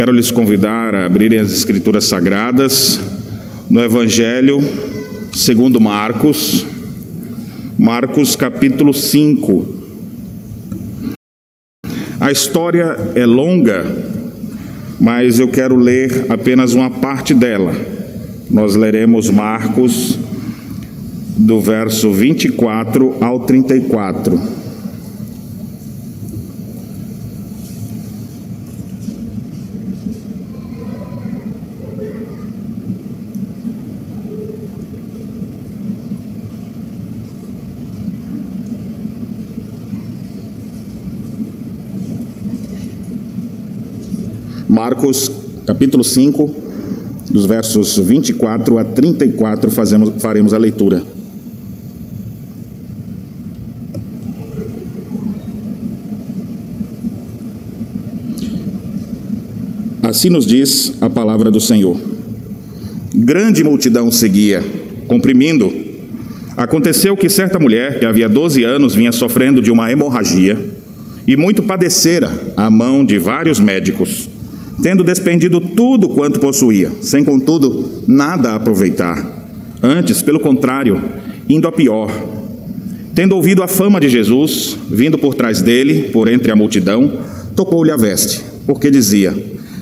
Quero 0.00 0.12
lhes 0.12 0.30
convidar 0.30 0.94
a 0.94 1.06
abrirem 1.06 1.40
as 1.40 1.50
Escrituras 1.50 2.04
Sagradas 2.04 3.00
no 3.68 3.80
Evangelho 3.82 4.60
segundo 5.32 5.80
Marcos, 5.80 6.64
Marcos 7.76 8.36
capítulo 8.36 8.94
5. 8.94 9.66
A 12.20 12.30
história 12.30 12.96
é 13.16 13.26
longa, 13.26 13.84
mas 15.00 15.40
eu 15.40 15.48
quero 15.48 15.74
ler 15.74 16.26
apenas 16.28 16.74
uma 16.74 16.90
parte 16.90 17.34
dela. 17.34 17.74
Nós 18.48 18.76
leremos 18.76 19.28
Marcos 19.28 20.16
do 21.36 21.60
verso 21.60 22.12
24 22.12 23.16
ao 23.20 23.40
34. 23.40 24.57
Marcos, 44.78 45.28
capítulo 45.66 46.04
5, 46.04 46.54
dos 47.32 47.46
versos 47.46 47.98
24 47.98 48.78
a 48.78 48.84
34, 48.84 49.72
fazemos, 49.72 50.22
faremos 50.22 50.54
a 50.54 50.56
leitura. 50.56 51.02
Assim 60.00 60.30
nos 60.30 60.46
diz 60.46 60.94
a 61.00 61.10
palavra 61.10 61.50
do 61.50 61.60
Senhor. 61.60 62.00
Grande 63.12 63.64
multidão 63.64 64.12
seguia, 64.12 64.64
comprimindo. 65.08 65.72
Aconteceu 66.56 67.16
que 67.16 67.28
certa 67.28 67.58
mulher, 67.58 67.98
que 67.98 68.06
havia 68.06 68.28
12 68.28 68.62
anos, 68.62 68.94
vinha 68.94 69.10
sofrendo 69.10 69.60
de 69.60 69.72
uma 69.72 69.90
hemorragia 69.90 70.56
e 71.26 71.36
muito 71.36 71.64
padecera 71.64 72.30
à 72.56 72.70
mão 72.70 73.04
de 73.04 73.18
vários 73.18 73.58
médicos 73.58 74.37
tendo 74.82 75.02
despendido 75.02 75.60
tudo 75.60 76.08
quanto 76.08 76.40
possuía, 76.40 76.90
sem 77.00 77.24
contudo 77.24 78.02
nada 78.06 78.54
aproveitar. 78.54 79.38
Antes, 79.82 80.22
pelo 80.22 80.40
contrário, 80.40 81.00
indo 81.48 81.68
a 81.68 81.72
pior. 81.72 82.10
Tendo 83.14 83.34
ouvido 83.34 83.62
a 83.62 83.68
fama 83.68 84.00
de 84.00 84.08
Jesus, 84.08 84.76
vindo 84.88 85.18
por 85.18 85.34
trás 85.34 85.60
dele, 85.60 86.10
por 86.12 86.28
entre 86.28 86.52
a 86.52 86.56
multidão, 86.56 87.18
tocou-lhe 87.56 87.90
a 87.90 87.96
veste, 87.96 88.40
porque 88.66 88.90
dizia: 88.90 89.34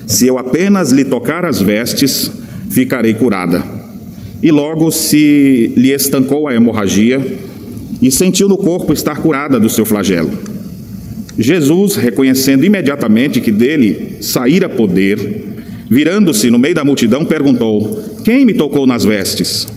Se 0.07 0.25
eu 0.25 0.39
apenas 0.39 0.91
lhe 0.91 1.05
tocar 1.05 1.45
as 1.45 1.61
vestes, 1.61 2.31
ficarei 2.69 3.13
curada. 3.13 3.63
E 4.41 4.51
logo 4.51 4.91
se 4.91 5.73
lhe 5.75 5.91
estancou 5.91 6.47
a 6.47 6.55
hemorragia 6.55 7.19
e 8.01 8.11
sentiu 8.11 8.47
no 8.47 8.57
corpo 8.57 8.93
estar 8.93 9.17
curada 9.17 9.59
do 9.59 9.69
seu 9.69 9.85
flagelo. 9.85 10.56
Jesus, 11.37 11.95
reconhecendo 11.95 12.65
imediatamente 12.65 13.39
que 13.39 13.51
dele 13.51 14.17
saíra 14.21 14.67
poder, 14.67 15.19
virando-se 15.89 16.49
no 16.49 16.57
meio 16.57 16.73
da 16.73 16.83
multidão, 16.83 17.23
perguntou: 17.25 18.03
Quem 18.23 18.45
me 18.45 18.53
tocou 18.53 18.87
nas 18.87 19.03
vestes? 19.03 19.67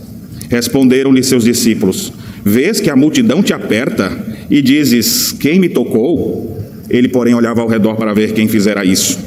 Responderam-lhe 0.49 1.23
seus 1.23 1.45
discípulos: 1.45 2.13
Vês 2.45 2.81
que 2.81 2.89
a 2.89 2.97
multidão 2.97 3.43
te 3.43 3.53
aperta 3.53 4.11
e 4.51 4.63
dizes: 4.63 5.33
Quem 5.33 5.59
me 5.59 5.69
tocou? 5.69 6.59
Ele, 6.89 7.09
porém, 7.09 7.35
olhava 7.35 7.61
ao 7.61 7.69
redor 7.69 7.97
para 7.97 8.15
ver 8.15 8.33
quem 8.33 8.49
fizera 8.49 8.85
isso. 8.85 9.19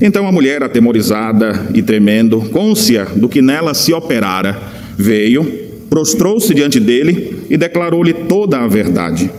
Então 0.00 0.26
a 0.26 0.32
mulher, 0.32 0.64
atemorizada 0.64 1.68
e 1.72 1.80
tremendo, 1.80 2.40
côncia 2.50 3.06
do 3.14 3.28
que 3.28 3.40
nela 3.40 3.72
se 3.72 3.92
operara, 3.92 4.60
veio, 4.98 5.44
prostrou-se 5.88 6.52
diante 6.52 6.80
dele 6.80 7.38
e 7.48 7.56
declarou-lhe 7.56 8.12
toda 8.12 8.58
a 8.58 8.66
verdade. 8.66 9.30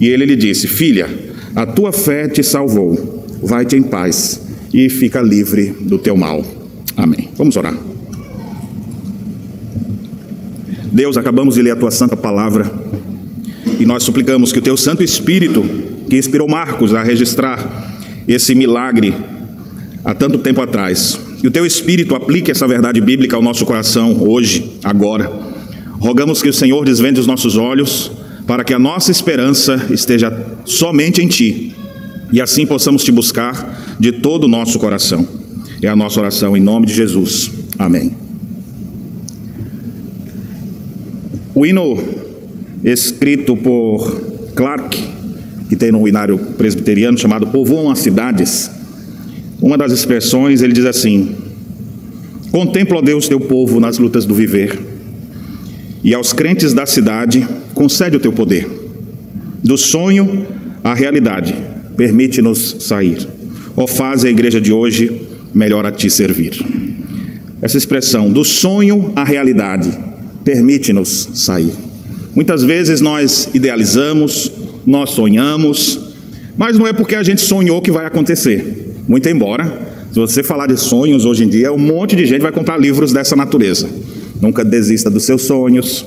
E 0.00 0.08
ele 0.08 0.24
lhe 0.24 0.34
disse: 0.34 0.66
Filha, 0.66 1.27
a 1.58 1.66
tua 1.66 1.90
fé 1.90 2.28
te 2.28 2.40
salvou. 2.40 3.26
Vai-te 3.42 3.74
em 3.74 3.82
paz 3.82 4.40
e 4.72 4.88
fica 4.88 5.20
livre 5.20 5.74
do 5.80 5.98
teu 5.98 6.16
mal. 6.16 6.44
Amém. 6.96 7.30
Vamos 7.36 7.56
orar. 7.56 7.76
Deus, 10.92 11.16
acabamos 11.16 11.56
de 11.56 11.62
ler 11.62 11.72
a 11.72 11.76
tua 11.76 11.90
santa 11.90 12.16
palavra 12.16 12.70
e 13.80 13.84
nós 13.84 14.04
suplicamos 14.04 14.52
que 14.52 14.60
o 14.60 14.62
teu 14.62 14.76
Santo 14.76 15.02
Espírito, 15.02 15.64
que 16.08 16.16
inspirou 16.16 16.48
Marcos 16.48 16.94
a 16.94 17.02
registrar 17.02 17.92
esse 18.28 18.54
milagre 18.54 19.12
há 20.04 20.14
tanto 20.14 20.38
tempo 20.38 20.62
atrás, 20.62 21.18
que 21.40 21.48
o 21.48 21.50
teu 21.50 21.66
Espírito 21.66 22.14
aplique 22.14 22.52
essa 22.52 22.68
verdade 22.68 23.00
bíblica 23.00 23.34
ao 23.34 23.42
nosso 23.42 23.66
coração 23.66 24.16
hoje, 24.22 24.78
agora. 24.84 25.28
Rogamos 25.98 26.40
que 26.40 26.48
o 26.48 26.54
Senhor 26.54 26.84
desvende 26.84 27.18
os 27.18 27.26
nossos 27.26 27.56
olhos 27.56 28.12
para 28.48 28.64
que 28.64 28.72
a 28.72 28.78
nossa 28.78 29.10
esperança 29.10 29.88
esteja 29.90 30.32
somente 30.64 31.20
em 31.20 31.28
Ti 31.28 31.74
e 32.32 32.40
assim 32.40 32.64
possamos 32.64 33.04
te 33.04 33.12
buscar 33.12 33.96
de 34.00 34.10
todo 34.10 34.44
o 34.44 34.48
nosso 34.48 34.78
coração. 34.78 35.28
É 35.82 35.86
a 35.86 35.94
nossa 35.94 36.18
oração 36.18 36.56
em 36.56 36.60
nome 36.60 36.86
de 36.86 36.94
Jesus. 36.94 37.50
Amém. 37.78 38.16
O 41.54 41.66
hino 41.66 42.02
escrito 42.82 43.54
por 43.54 44.18
Clark, 44.54 44.98
que 45.68 45.76
tem 45.76 45.92
no 45.92 46.08
inário 46.08 46.38
presbiteriano 46.56 47.18
chamado 47.18 47.48
Povoam 47.48 47.90
as 47.90 47.98
Cidades, 47.98 48.70
uma 49.60 49.76
das 49.76 49.92
expressões 49.92 50.62
ele 50.62 50.72
diz 50.72 50.86
assim: 50.86 51.34
Contempla, 52.50 52.96
ó 52.96 53.02
Deus, 53.02 53.28
teu 53.28 53.40
povo 53.40 53.78
nas 53.78 53.98
lutas 53.98 54.24
do 54.24 54.34
viver 54.34 54.97
e 56.02 56.14
aos 56.14 56.32
crentes 56.32 56.72
da 56.72 56.86
cidade, 56.86 57.46
concede 57.74 58.16
o 58.16 58.20
teu 58.20 58.32
poder. 58.32 58.68
Do 59.62 59.76
sonho 59.76 60.46
à 60.84 60.94
realidade, 60.94 61.54
permite-nos 61.96 62.76
sair. 62.80 63.26
Ó, 63.76 63.86
faz 63.86 64.24
a 64.24 64.30
igreja 64.30 64.60
de 64.60 64.72
hoje 64.72 65.22
melhor 65.54 65.84
a 65.84 65.92
ti 65.92 66.08
servir. 66.08 66.64
Essa 67.60 67.76
expressão, 67.76 68.30
do 68.30 68.44
sonho 68.44 69.12
à 69.16 69.24
realidade, 69.24 69.90
permite-nos 70.44 71.28
sair. 71.34 71.72
Muitas 72.34 72.62
vezes 72.62 73.00
nós 73.00 73.48
idealizamos, 73.52 74.52
nós 74.86 75.10
sonhamos, 75.10 75.98
mas 76.56 76.78
não 76.78 76.86
é 76.86 76.92
porque 76.92 77.16
a 77.16 77.22
gente 77.22 77.40
sonhou 77.40 77.82
que 77.82 77.90
vai 77.90 78.06
acontecer. 78.06 78.94
Muito 79.08 79.28
embora, 79.28 79.88
se 80.12 80.18
você 80.18 80.42
falar 80.42 80.66
de 80.66 80.76
sonhos 80.76 81.24
hoje 81.24 81.44
em 81.44 81.48
dia, 81.48 81.72
um 81.72 81.78
monte 81.78 82.14
de 82.14 82.26
gente 82.26 82.42
vai 82.42 82.52
comprar 82.52 82.78
livros 82.78 83.12
dessa 83.12 83.34
natureza. 83.34 83.88
Nunca 84.40 84.64
desista 84.64 85.10
dos 85.10 85.24
seus 85.24 85.42
sonhos. 85.42 86.06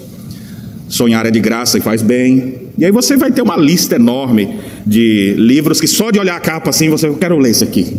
Sonhar 0.87 1.25
é 1.25 1.31
de 1.31 1.39
graça 1.39 1.77
e 1.77 1.81
faz 1.81 2.01
bem. 2.01 2.55
E 2.77 2.85
aí 2.85 2.91
você 2.91 3.15
vai 3.15 3.31
ter 3.31 3.41
uma 3.41 3.57
lista 3.57 3.95
enorme 3.95 4.59
de 4.85 5.35
livros 5.37 5.79
que 5.79 5.87
só 5.87 6.11
de 6.11 6.19
olhar 6.19 6.35
a 6.35 6.39
capa 6.39 6.69
assim 6.69 6.89
você 6.89 7.07
eu 7.07 7.15
quero 7.15 7.37
ler 7.37 7.51
isso 7.51 7.63
aqui. 7.63 7.97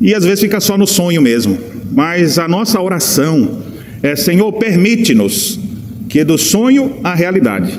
E 0.00 0.14
às 0.14 0.24
vezes 0.24 0.40
fica 0.40 0.60
só 0.60 0.76
no 0.76 0.86
sonho 0.86 1.20
mesmo. 1.20 1.58
Mas 1.92 2.38
a 2.38 2.48
nossa 2.48 2.80
oração 2.80 3.62
é: 4.02 4.16
Senhor, 4.16 4.52
permite-nos 4.54 5.60
que 6.08 6.24
do 6.24 6.36
sonho 6.36 6.96
à 7.04 7.14
realidade. 7.14 7.78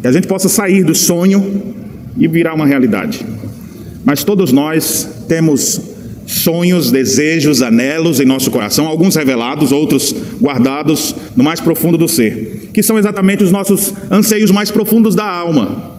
Que 0.00 0.08
a 0.08 0.12
gente 0.12 0.26
possa 0.26 0.48
sair 0.48 0.82
do 0.82 0.94
sonho 0.94 1.74
e 2.18 2.26
virar 2.26 2.54
uma 2.54 2.66
realidade. 2.66 3.24
Mas 4.04 4.24
todos 4.24 4.52
nós 4.52 5.08
temos 5.28 5.91
sonhos, 6.26 6.90
desejos, 6.90 7.62
anelos 7.62 8.20
em 8.20 8.24
nosso 8.24 8.50
coração, 8.50 8.86
alguns 8.86 9.16
revelados, 9.16 9.72
outros 9.72 10.14
guardados 10.40 11.14
no 11.36 11.44
mais 11.44 11.60
profundo 11.60 11.98
do 11.98 12.08
ser, 12.08 12.70
que 12.72 12.82
são 12.82 12.98
exatamente 12.98 13.42
os 13.42 13.50
nossos 13.50 13.92
anseios 14.10 14.50
mais 14.50 14.70
profundos 14.70 15.14
da 15.14 15.24
alma. 15.24 15.92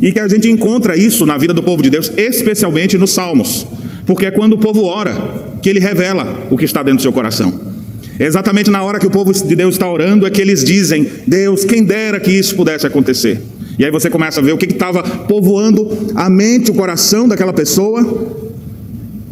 E 0.00 0.12
que 0.12 0.20
a 0.20 0.28
gente 0.28 0.50
encontra 0.50 0.96
isso 0.96 1.24
na 1.24 1.38
vida 1.38 1.54
do 1.54 1.62
povo 1.62 1.82
de 1.82 1.88
Deus, 1.88 2.12
especialmente 2.16 2.98
nos 2.98 3.12
Salmos, 3.12 3.66
porque 4.04 4.26
é 4.26 4.30
quando 4.30 4.52
o 4.52 4.58
povo 4.58 4.84
ora 4.84 5.56
que 5.62 5.70
ele 5.70 5.80
revela 5.80 6.46
o 6.50 6.56
que 6.56 6.64
está 6.64 6.82
dentro 6.82 6.98
do 6.98 7.02
seu 7.02 7.12
coração. 7.12 7.76
É 8.18 8.24
exatamente 8.24 8.70
na 8.70 8.82
hora 8.82 8.98
que 8.98 9.06
o 9.06 9.10
povo 9.10 9.32
de 9.32 9.56
Deus 9.56 9.74
está 9.74 9.90
orando 9.90 10.26
é 10.26 10.30
que 10.30 10.40
eles 10.40 10.64
dizem: 10.64 11.06
Deus, 11.26 11.64
quem 11.64 11.84
dera 11.84 12.18
que 12.18 12.30
isso 12.30 12.54
pudesse 12.54 12.86
acontecer. 12.86 13.42
E 13.78 13.84
aí 13.84 13.90
você 13.90 14.08
começa 14.08 14.40
a 14.40 14.42
ver 14.42 14.52
o 14.52 14.56
que 14.56 14.64
estava 14.64 15.02
povoando 15.02 16.12
a 16.14 16.30
mente, 16.30 16.70
o 16.70 16.74
coração 16.74 17.28
daquela 17.28 17.52
pessoa, 17.52 18.45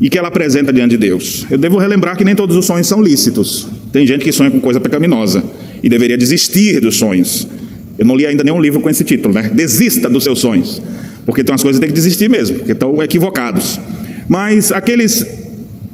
e 0.00 0.10
que 0.10 0.18
ela 0.18 0.28
apresenta 0.28 0.72
diante 0.72 0.92
de 0.92 0.96
Deus. 0.98 1.46
Eu 1.50 1.58
devo 1.58 1.78
relembrar 1.78 2.16
que 2.16 2.24
nem 2.24 2.34
todos 2.34 2.56
os 2.56 2.66
sonhos 2.66 2.86
são 2.86 3.02
lícitos. 3.02 3.68
Tem 3.92 4.06
gente 4.06 4.24
que 4.24 4.32
sonha 4.32 4.50
com 4.50 4.60
coisa 4.60 4.80
pecaminosa 4.80 5.42
e 5.82 5.88
deveria 5.88 6.16
desistir 6.16 6.80
dos 6.80 6.96
sonhos. 6.96 7.46
Eu 7.98 8.04
não 8.04 8.16
li 8.16 8.26
ainda 8.26 8.42
nenhum 8.42 8.60
livro 8.60 8.80
com 8.80 8.90
esse 8.90 9.04
título, 9.04 9.32
né? 9.32 9.50
Desista 9.54 10.08
dos 10.10 10.24
seus 10.24 10.40
sonhos. 10.40 10.82
Porque 11.24 11.44
tem 11.44 11.52
umas 11.52 11.62
coisas 11.62 11.78
que 11.78 11.86
tem 11.86 11.94
que 11.94 12.00
desistir 12.00 12.28
mesmo, 12.28 12.58
porque 12.58 12.72
estão 12.72 13.02
equivocados. 13.02 13.78
Mas 14.28 14.72
aqueles 14.72 15.24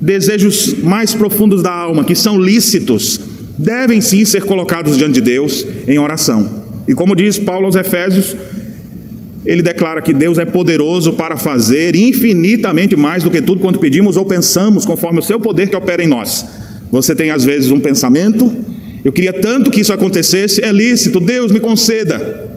desejos 0.00 0.75
mais 0.82 1.14
profundos 1.14 1.62
da 1.62 1.70
alma, 1.70 2.05
que 2.05 2.14
são 2.14 2.41
lícitos, 2.41 3.20
devem 3.58 4.00
sim 4.00 4.25
ser 4.25 4.43
colocados 4.44 4.96
diante 4.96 5.14
de 5.14 5.20
Deus 5.20 5.67
em 5.87 5.99
oração. 5.99 6.64
E 6.88 6.94
como 6.94 7.14
diz 7.14 7.38
Paulo 7.38 7.67
aos 7.67 7.76
Efésios, 7.76 8.35
ele 9.44 9.62
declara 9.62 10.02
que 10.02 10.12
Deus 10.12 10.38
é 10.38 10.44
poderoso 10.44 11.14
para 11.14 11.37
fazer 11.37 11.96
infinitamente 11.96 12.94
mais 12.94 13.22
do 13.22 13.31
que 13.31 13.40
tudo 13.40 13.60
quanto 13.60 13.78
pedimos 13.78 14.16
ou 14.16 14.25
pensamos, 14.25 14.84
conforme 14.84 15.20
o 15.20 15.22
seu 15.22 15.40
poder 15.40 15.69
que 15.69 15.76
opera 15.76 16.02
em 16.02 16.06
nós. 16.06 16.44
Você 16.90 17.14
tem 17.14 17.31
às 17.31 17.44
vezes 17.44 17.70
um 17.70 17.81
pensamento, 17.81 18.52
eu 19.04 19.12
queria 19.12 19.32
tanto 19.32 19.70
que 19.70 19.81
isso 19.81 19.92
acontecesse, 19.92 20.62
é 20.62 20.70
lícito, 20.70 21.20
Deus 21.20 21.50
me 21.50 21.60
conceda. 21.60 22.50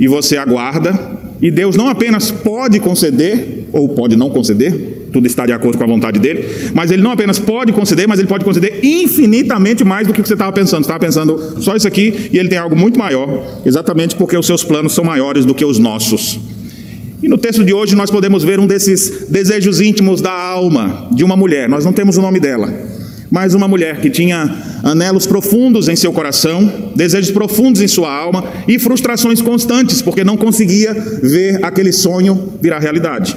E 0.00 0.08
você 0.08 0.36
aguarda, 0.36 0.98
e 1.42 1.50
Deus 1.50 1.76
não 1.76 1.88
apenas 1.88 2.30
pode 2.30 2.80
conceder, 2.80 3.66
ou 3.72 3.88
pode 3.90 4.16
não 4.16 4.30
conceder, 4.30 4.93
tudo 5.14 5.28
está 5.28 5.46
de 5.46 5.52
acordo 5.52 5.78
com 5.78 5.84
a 5.84 5.86
vontade 5.86 6.18
dele, 6.18 6.44
mas 6.74 6.90
ele 6.90 7.00
não 7.00 7.12
apenas 7.12 7.38
pode 7.38 7.72
conceder, 7.72 8.08
mas 8.08 8.18
ele 8.18 8.26
pode 8.26 8.44
conceder 8.44 8.80
infinitamente 8.82 9.84
mais 9.84 10.08
do 10.08 10.12
que 10.12 10.20
você 10.20 10.32
estava 10.32 10.52
pensando. 10.52 10.82
Você 10.82 10.90
estava 10.90 10.98
pensando 10.98 11.62
só 11.62 11.76
isso 11.76 11.86
aqui 11.86 12.30
e 12.32 12.38
ele 12.38 12.48
tem 12.48 12.58
algo 12.58 12.74
muito 12.74 12.98
maior, 12.98 13.60
exatamente 13.64 14.16
porque 14.16 14.36
os 14.36 14.44
seus 14.44 14.64
planos 14.64 14.92
são 14.92 15.04
maiores 15.04 15.44
do 15.44 15.54
que 15.54 15.64
os 15.64 15.78
nossos. 15.78 16.40
E 17.22 17.28
no 17.28 17.38
texto 17.38 17.62
de 17.62 17.72
hoje 17.72 17.94
nós 17.94 18.10
podemos 18.10 18.42
ver 18.42 18.58
um 18.58 18.66
desses 18.66 19.28
desejos 19.28 19.80
íntimos 19.80 20.20
da 20.20 20.32
alma 20.32 21.08
de 21.12 21.22
uma 21.22 21.36
mulher, 21.36 21.68
nós 21.68 21.84
não 21.84 21.92
temos 21.92 22.16
o 22.16 22.20
nome 22.20 22.40
dela, 22.40 22.74
mas 23.30 23.54
uma 23.54 23.68
mulher 23.68 24.00
que 24.00 24.10
tinha 24.10 24.52
anelos 24.82 25.28
profundos 25.28 25.88
em 25.88 25.94
seu 25.94 26.12
coração, 26.12 26.90
desejos 26.96 27.30
profundos 27.30 27.80
em 27.80 27.86
sua 27.86 28.12
alma 28.12 28.44
e 28.66 28.80
frustrações 28.80 29.40
constantes, 29.40 30.02
porque 30.02 30.24
não 30.24 30.36
conseguia 30.36 30.92
ver 31.22 31.64
aquele 31.64 31.92
sonho 31.92 32.54
virar 32.60 32.80
realidade. 32.80 33.36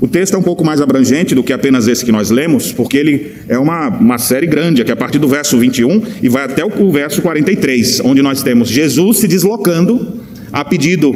O 0.00 0.06
texto 0.06 0.34
é 0.34 0.38
um 0.38 0.42
pouco 0.42 0.62
mais 0.62 0.80
abrangente 0.80 1.34
do 1.34 1.42
que 1.42 1.52
apenas 1.52 1.88
esse 1.88 2.04
que 2.04 2.12
nós 2.12 2.30
lemos, 2.30 2.70
porque 2.70 2.98
ele 2.98 3.32
é 3.48 3.58
uma, 3.58 3.88
uma 3.88 4.18
série 4.18 4.46
grande, 4.46 4.82
aqui 4.82 4.92
a 4.92 4.96
partir 4.96 5.18
do 5.18 5.26
verso 5.26 5.56
21 5.58 6.02
e 6.22 6.28
vai 6.28 6.44
até 6.44 6.64
o, 6.64 6.70
o 6.82 6.92
verso 6.92 7.22
43, 7.22 8.00
onde 8.00 8.20
nós 8.20 8.42
temos 8.42 8.68
Jesus 8.68 9.18
se 9.18 9.28
deslocando 9.28 10.20
a 10.52 10.64
pedido 10.64 11.14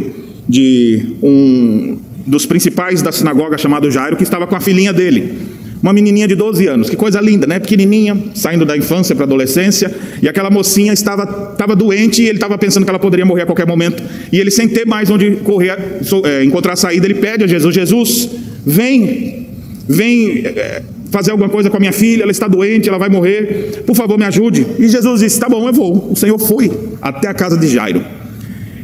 de 0.48 1.14
um 1.22 1.98
dos 2.26 2.46
principais 2.46 3.02
da 3.02 3.12
sinagoga 3.12 3.58
chamado 3.58 3.90
Jairo, 3.90 4.16
que 4.16 4.22
estava 4.22 4.46
com 4.46 4.56
a 4.56 4.60
filhinha 4.60 4.92
dele. 4.92 5.38
Uma 5.82 5.92
menininha 5.94 6.28
de 6.28 6.34
12 6.34 6.66
anos, 6.66 6.90
que 6.90 6.96
coisa 6.96 7.20
linda, 7.20 7.46
né? 7.46 7.58
Pequenininha, 7.58 8.16
saindo 8.34 8.66
da 8.66 8.76
infância 8.76 9.14
para 9.14 9.24
a 9.24 9.26
adolescência, 9.26 9.90
e 10.22 10.28
aquela 10.28 10.50
mocinha 10.50 10.92
estava, 10.92 11.52
estava 11.52 11.74
doente 11.74 12.22
e 12.22 12.26
ele 12.26 12.36
estava 12.36 12.58
pensando 12.58 12.84
que 12.84 12.90
ela 12.90 12.98
poderia 12.98 13.24
morrer 13.24 13.42
a 13.42 13.46
qualquer 13.46 13.66
momento. 13.66 14.02
E 14.30 14.38
ele, 14.38 14.50
sem 14.50 14.68
ter 14.68 14.86
mais 14.86 15.08
onde 15.08 15.36
correr, 15.36 15.78
é, 16.24 16.44
encontrar 16.44 16.76
saída, 16.76 17.06
ele 17.06 17.14
pede 17.14 17.44
a 17.44 17.46
Jesus: 17.46 17.74
Jesus, 17.74 18.28
Vem, 18.64 19.48
vem 19.88 20.38
é, 20.46 20.82
fazer 21.10 21.30
alguma 21.30 21.48
coisa 21.48 21.68
com 21.68 21.76
a 21.76 21.80
minha 21.80 21.92
filha, 21.92 22.22
ela 22.22 22.30
está 22.30 22.46
doente, 22.46 22.88
ela 22.88 22.98
vai 22.98 23.08
morrer, 23.08 23.82
por 23.86 23.96
favor 23.96 24.18
me 24.18 24.24
ajude. 24.24 24.66
E 24.78 24.88
Jesus 24.88 25.20
disse: 25.20 25.38
Tá 25.38 25.48
bom, 25.48 25.66
eu 25.66 25.72
vou. 25.72 26.12
O 26.12 26.16
Senhor 26.16 26.38
foi 26.38 26.70
até 27.00 27.28
a 27.28 27.34
casa 27.34 27.56
de 27.56 27.66
Jairo. 27.66 28.04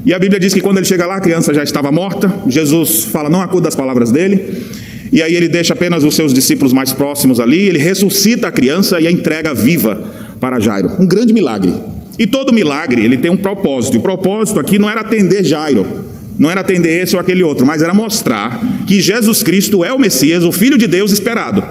E 0.04 0.14
a 0.14 0.18
Bíblia 0.18 0.38
diz 0.38 0.54
que 0.54 0.60
quando 0.60 0.76
ele 0.76 0.86
chega 0.86 1.06
lá, 1.06 1.16
a 1.16 1.20
criança 1.20 1.52
já 1.52 1.62
estava 1.62 1.90
morta. 1.90 2.32
Jesus 2.46 3.04
fala: 3.04 3.28
Não 3.28 3.40
acuda 3.40 3.68
as 3.68 3.74
palavras 3.74 4.10
dele. 4.10 4.64
E 5.12 5.22
aí 5.22 5.34
ele 5.34 5.48
deixa 5.48 5.72
apenas 5.72 6.04
os 6.04 6.14
seus 6.14 6.34
discípulos 6.34 6.72
mais 6.72 6.92
próximos 6.92 7.38
ali, 7.38 7.68
ele 7.68 7.78
ressuscita 7.78 8.48
a 8.48 8.52
criança 8.52 9.00
e 9.00 9.06
a 9.06 9.10
entrega 9.10 9.54
viva 9.54 10.02
para 10.40 10.58
Jairo. 10.58 10.90
Um 10.98 11.06
grande 11.06 11.32
milagre. 11.32 11.72
E 12.18 12.26
todo 12.26 12.52
milagre, 12.52 13.04
ele 13.04 13.16
tem 13.16 13.30
um 13.30 13.36
propósito. 13.36 13.98
O 13.98 14.00
propósito 14.00 14.58
aqui 14.58 14.78
não 14.78 14.88
era 14.88 15.02
atender 15.02 15.44
Jairo, 15.44 15.86
não 16.38 16.50
era 16.50 16.60
atender 16.60 17.02
esse 17.02 17.14
ou 17.14 17.20
aquele 17.20 17.42
outro, 17.42 17.66
mas 17.66 17.82
era 17.82 17.94
mostrar 17.94 18.60
que 18.86 19.00
Jesus 19.00 19.42
Cristo 19.42 19.84
é 19.84 19.92
o 19.92 19.98
Messias, 19.98 20.44
o 20.44 20.52
Filho 20.52 20.76
de 20.76 20.86
Deus 20.86 21.12
esperado. 21.12 21.62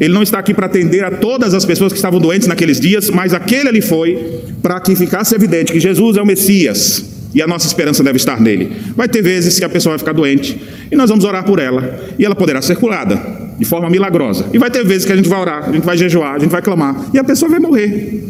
Ele 0.00 0.12
não 0.12 0.22
está 0.22 0.38
aqui 0.38 0.52
para 0.52 0.66
atender 0.66 1.04
a 1.04 1.10
todas 1.10 1.54
as 1.54 1.64
pessoas 1.64 1.92
que 1.92 1.98
estavam 1.98 2.18
doentes 2.18 2.48
naqueles 2.48 2.80
dias, 2.80 3.10
mas 3.10 3.34
aquele 3.34 3.68
ali 3.68 3.80
foi 3.80 4.40
para 4.60 4.80
que 4.80 4.96
ficasse 4.96 5.34
evidente 5.34 5.72
que 5.72 5.78
Jesus 5.78 6.16
é 6.16 6.22
o 6.22 6.26
Messias 6.26 7.04
e 7.34 7.40
a 7.40 7.46
nossa 7.46 7.66
esperança 7.66 8.02
deve 8.02 8.16
estar 8.16 8.40
nele. 8.40 8.72
Vai 8.96 9.08
ter 9.08 9.22
vezes 9.22 9.58
que 9.58 9.64
a 9.64 9.68
pessoa 9.68 9.92
vai 9.92 9.98
ficar 9.98 10.12
doente 10.12 10.60
e 10.90 10.96
nós 10.96 11.08
vamos 11.08 11.24
orar 11.24 11.44
por 11.44 11.58
ela 11.58 12.00
e 12.18 12.24
ela 12.24 12.34
poderá 12.34 12.60
ser 12.60 12.76
curada 12.76 13.20
de 13.58 13.64
forma 13.64 13.88
milagrosa. 13.88 14.46
E 14.52 14.58
vai 14.58 14.70
ter 14.70 14.84
vezes 14.84 15.04
que 15.04 15.12
a 15.12 15.16
gente 15.16 15.28
vai 15.28 15.40
orar, 15.40 15.68
a 15.68 15.72
gente 15.72 15.84
vai 15.84 15.96
jejuar, 15.96 16.34
a 16.34 16.38
gente 16.38 16.50
vai 16.50 16.62
clamar 16.62 17.10
e 17.14 17.18
a 17.18 17.24
pessoa 17.24 17.50
vai 17.50 17.60
morrer. 17.60 18.24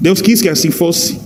Deus 0.00 0.20
quis 0.20 0.40
que 0.40 0.48
assim 0.48 0.70
fosse. 0.70 1.25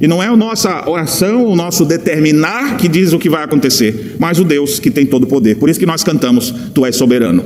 E 0.00 0.08
não 0.08 0.22
é 0.22 0.26
a 0.26 0.36
nossa 0.36 0.88
oração, 0.88 1.46
o 1.46 1.54
nosso 1.54 1.84
determinar 1.84 2.76
que 2.76 2.88
diz 2.88 3.12
o 3.12 3.18
que 3.18 3.30
vai 3.30 3.44
acontecer, 3.44 4.16
mas 4.18 4.38
o 4.38 4.44
Deus 4.44 4.78
que 4.78 4.90
tem 4.90 5.06
todo 5.06 5.24
o 5.24 5.26
poder. 5.26 5.56
Por 5.56 5.70
isso 5.70 5.78
que 5.78 5.86
nós 5.86 6.02
cantamos: 6.02 6.52
Tu 6.74 6.84
és 6.84 6.96
soberano. 6.96 7.44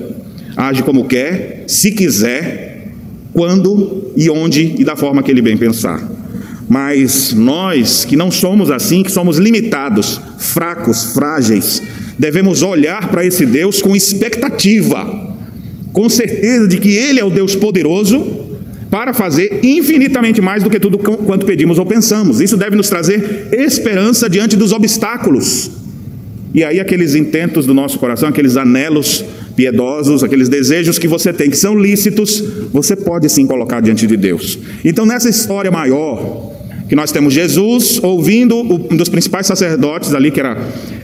Age 0.57 0.83
como 0.83 1.05
quer, 1.05 1.65
se 1.69 1.93
quiser, 1.93 2.93
quando 3.33 4.13
e 4.17 4.29
onde 4.29 4.75
e 4.79 4.85
da 4.85 4.97
forma 4.97 5.23
que 5.23 5.31
ele 5.31 5.43
bem 5.43 5.57
pensar. 5.57 6.03
Mas 6.69 7.33
nós 7.33 8.05
que 8.05 8.17
não 8.17 8.31
somos 8.31 8.71
assim, 8.71 9.03
que 9.03 9.13
somos 9.13 9.39
limitados, 9.39 10.21
fracos, 10.39 11.13
frágeis, 11.13 11.83
devemos 12.19 12.63
olhar 12.63 13.09
para 13.09 13.25
esse 13.25 13.47
Deus 13.47 13.81
com 13.81 13.95
expectativa, 13.95 15.37
com 15.93 16.09
certeza 16.09 16.67
de 16.67 16.79
que 16.79 16.91
Ele 16.91 17.21
é 17.21 17.25
o 17.25 17.31
Deus 17.31 17.55
poderoso 17.55 18.48
para 18.91 19.13
fazer 19.13 19.61
infinitamente 19.63 20.41
mais 20.41 20.63
do 20.63 20.71
que 20.71 20.81
tudo 20.81 20.99
quanto 20.99 21.45
pedimos 21.45 21.79
ou 21.79 21.87
pensamos. 21.87 22.41
Isso 22.41 22.57
deve 22.57 22.77
nos 22.77 22.89
trazer 22.89 23.49
esperança 23.53 24.29
diante 24.29 24.57
dos 24.57 24.73
obstáculos. 24.73 25.71
E 26.55 26.65
aí, 26.65 26.81
aqueles 26.81 27.15
intentos 27.15 27.67
do 27.67 27.75
nosso 27.75 27.99
coração, 27.99 28.29
aqueles 28.29 28.57
anelos 28.57 29.25
piedosos, 29.55 30.25
aqueles 30.25 30.49
desejos 30.49 30.99
que 30.99 31.07
você 31.07 31.33
tem, 31.33 31.51
que 31.51 31.57
são 31.57 31.79
lícitos, 31.79 32.43
você 32.73 32.97
pode 32.97 33.29
sim 33.29 33.47
colocar 33.47 33.81
diante 33.81 34.07
de 34.07 34.17
Deus. 34.17 34.59
Então, 34.85 35.05
nessa 35.05 35.29
história 35.29 35.71
maior, 35.71 36.58
que 36.89 36.97
nós 36.97 37.13
temos 37.13 37.35
Jesus 37.35 38.01
ouvindo 38.03 38.57
um 38.61 38.97
dos 38.97 39.09
principais 39.09 39.47
sacerdotes 39.47 40.15
ali, 40.15 40.31
que 40.31 40.41
era 40.41 40.57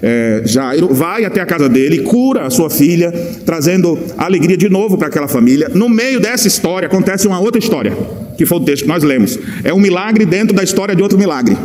é, 0.03 0.43
Jairo, 0.45 0.93
vai 0.93 1.25
até 1.25 1.41
a 1.41 1.47
casa 1.47 1.69
dele, 1.69 1.99
cura 1.99 2.47
a 2.47 2.51
sua 2.51 2.71
filha, 2.71 3.13
trazendo 3.45 3.99
alegria 4.17 4.57
de 4.57 4.69
novo 4.69 4.97
para 4.97 5.09
aquela 5.09 5.29
família. 5.29 5.71
No 5.75 5.89
meio 5.89 6.19
dessa 6.21 6.49
história 6.49 6.87
acontece 6.87 7.27
uma 7.27 7.39
outra 7.39 7.59
história, 7.59 7.97
que 8.37 8.47
foi 8.47 8.59
o 8.59 8.61
texto 8.63 8.83
que 8.83 8.89
nós 8.89 9.03
lemos. 9.03 9.39
É 9.63 9.73
um 9.75 9.81
milagre 9.81 10.25
dentro 10.25 10.55
da 10.55 10.63
história 10.63 10.97
de 10.97 11.03
outro 11.03 11.19
milagre. 11.19 11.57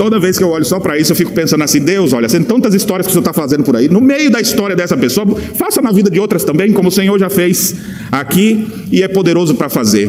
Toda 0.00 0.18
vez 0.18 0.38
que 0.38 0.42
eu 0.42 0.48
olho 0.48 0.64
só 0.64 0.80
para 0.80 0.96
isso, 0.96 1.12
eu 1.12 1.16
fico 1.16 1.30
pensando 1.30 1.62
assim: 1.62 1.78
Deus, 1.78 2.14
olha, 2.14 2.26
sendo 2.26 2.46
tantas 2.46 2.72
histórias 2.72 3.06
que 3.06 3.10
o 3.10 3.12
Senhor 3.12 3.20
está 3.20 3.34
fazendo 3.34 3.62
por 3.62 3.76
aí, 3.76 3.86
no 3.86 4.00
meio 4.00 4.30
da 4.30 4.40
história 4.40 4.74
dessa 4.74 4.96
pessoa, 4.96 5.26
faça 5.54 5.82
na 5.82 5.92
vida 5.92 6.10
de 6.10 6.18
outras 6.18 6.42
também, 6.42 6.72
como 6.72 6.88
o 6.88 6.90
Senhor 6.90 7.18
já 7.18 7.28
fez 7.28 7.74
aqui 8.10 8.66
e 8.90 9.02
é 9.02 9.08
poderoso 9.08 9.56
para 9.56 9.68
fazer. 9.68 10.08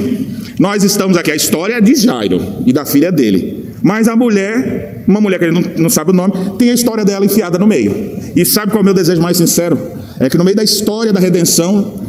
Nós 0.58 0.86
estamos 0.86 1.18
aqui, 1.18 1.30
a 1.30 1.36
história 1.36 1.82
de 1.82 1.94
Jairo 1.96 2.42
e 2.66 2.72
da 2.72 2.86
filha 2.86 3.12
dele. 3.12 3.66
Mas 3.82 4.08
a 4.08 4.16
mulher, 4.16 5.04
uma 5.06 5.20
mulher 5.20 5.38
que 5.38 5.44
ele 5.44 5.60
não, 5.60 5.64
não 5.76 5.90
sabe 5.90 6.12
o 6.12 6.14
nome, 6.14 6.36
tem 6.58 6.70
a 6.70 6.74
história 6.74 7.04
dela 7.04 7.26
enfiada 7.26 7.60
no 7.60 7.68
meio. 7.68 8.18
E 8.34 8.46
sabe 8.46 8.72
qual 8.72 8.80
é 8.80 8.84
o 8.84 8.86
meu 8.86 8.94
desejo 8.94 9.22
mais 9.22 9.36
sincero? 9.36 9.78
É 10.22 10.30
que 10.30 10.38
no 10.38 10.46
meio 10.46 10.56
da 10.56 10.64
história 10.64 11.12
da 11.12 11.20
redenção, 11.20 12.02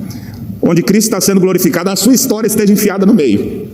onde 0.62 0.84
Cristo 0.84 1.08
está 1.08 1.20
sendo 1.20 1.40
glorificado, 1.40 1.90
a 1.90 1.96
sua 1.96 2.14
história 2.14 2.46
esteja 2.46 2.72
enfiada 2.72 3.04
no 3.04 3.12
meio. 3.12 3.68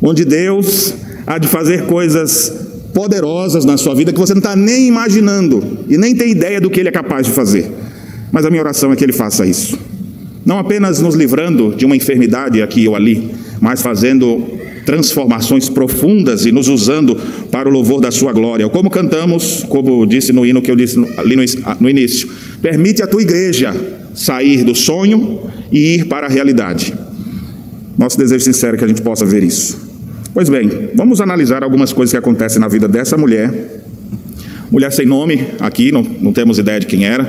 Onde 0.00 0.24
Deus 0.24 0.94
há 1.26 1.36
de 1.36 1.46
fazer 1.46 1.84
coisas 1.84 2.69
poderosas 2.92 3.64
na 3.64 3.76
sua 3.76 3.94
vida 3.94 4.12
que 4.12 4.18
você 4.18 4.34
não 4.34 4.40
está 4.40 4.56
nem 4.56 4.86
imaginando 4.86 5.78
e 5.88 5.96
nem 5.96 6.14
tem 6.14 6.30
ideia 6.30 6.60
do 6.60 6.70
que 6.70 6.80
Ele 6.80 6.88
é 6.88 6.92
capaz 6.92 7.26
de 7.26 7.32
fazer. 7.32 7.70
Mas 8.32 8.44
a 8.44 8.50
minha 8.50 8.62
oração 8.62 8.92
é 8.92 8.96
que 8.96 9.04
Ele 9.04 9.12
faça 9.12 9.46
isso. 9.46 9.78
Não 10.44 10.58
apenas 10.58 11.00
nos 11.00 11.14
livrando 11.14 11.74
de 11.74 11.84
uma 11.84 11.96
enfermidade 11.96 12.62
aqui 12.62 12.88
ou 12.88 12.96
ali, 12.96 13.30
mas 13.60 13.82
fazendo 13.82 14.42
transformações 14.86 15.68
profundas 15.68 16.46
e 16.46 16.52
nos 16.52 16.68
usando 16.68 17.16
para 17.50 17.68
o 17.68 17.72
louvor 17.72 18.00
da 18.00 18.10
Sua 18.10 18.32
glória. 18.32 18.68
Como 18.68 18.90
cantamos, 18.90 19.64
como 19.68 20.06
disse 20.06 20.32
no 20.32 20.44
hino 20.46 20.62
que 20.62 20.70
eu 20.70 20.76
disse 20.76 20.98
ali 21.16 21.36
no 21.78 21.88
início, 21.88 22.28
permite 22.62 23.02
a 23.02 23.06
tua 23.06 23.22
igreja 23.22 23.74
sair 24.14 24.64
do 24.64 24.74
sonho 24.74 25.40
e 25.70 25.94
ir 25.94 26.06
para 26.06 26.26
a 26.26 26.30
realidade. 26.30 26.94
Nosso 27.96 28.16
desejo 28.16 28.44
sincero 28.44 28.76
é 28.76 28.78
que 28.78 28.84
a 28.84 28.88
gente 28.88 29.02
possa 29.02 29.26
ver 29.26 29.44
isso. 29.44 29.89
Pois 30.32 30.48
bem, 30.48 30.90
vamos 30.94 31.20
analisar 31.20 31.64
algumas 31.64 31.92
coisas 31.92 32.12
que 32.12 32.16
acontecem 32.16 32.60
na 32.60 32.68
vida 32.68 32.86
dessa 32.86 33.16
mulher. 33.16 33.82
Mulher 34.70 34.92
sem 34.92 35.04
nome, 35.04 35.48
aqui, 35.58 35.90
não, 35.90 36.02
não 36.02 36.32
temos 36.32 36.56
ideia 36.56 36.78
de 36.78 36.86
quem 36.86 37.04
era. 37.04 37.26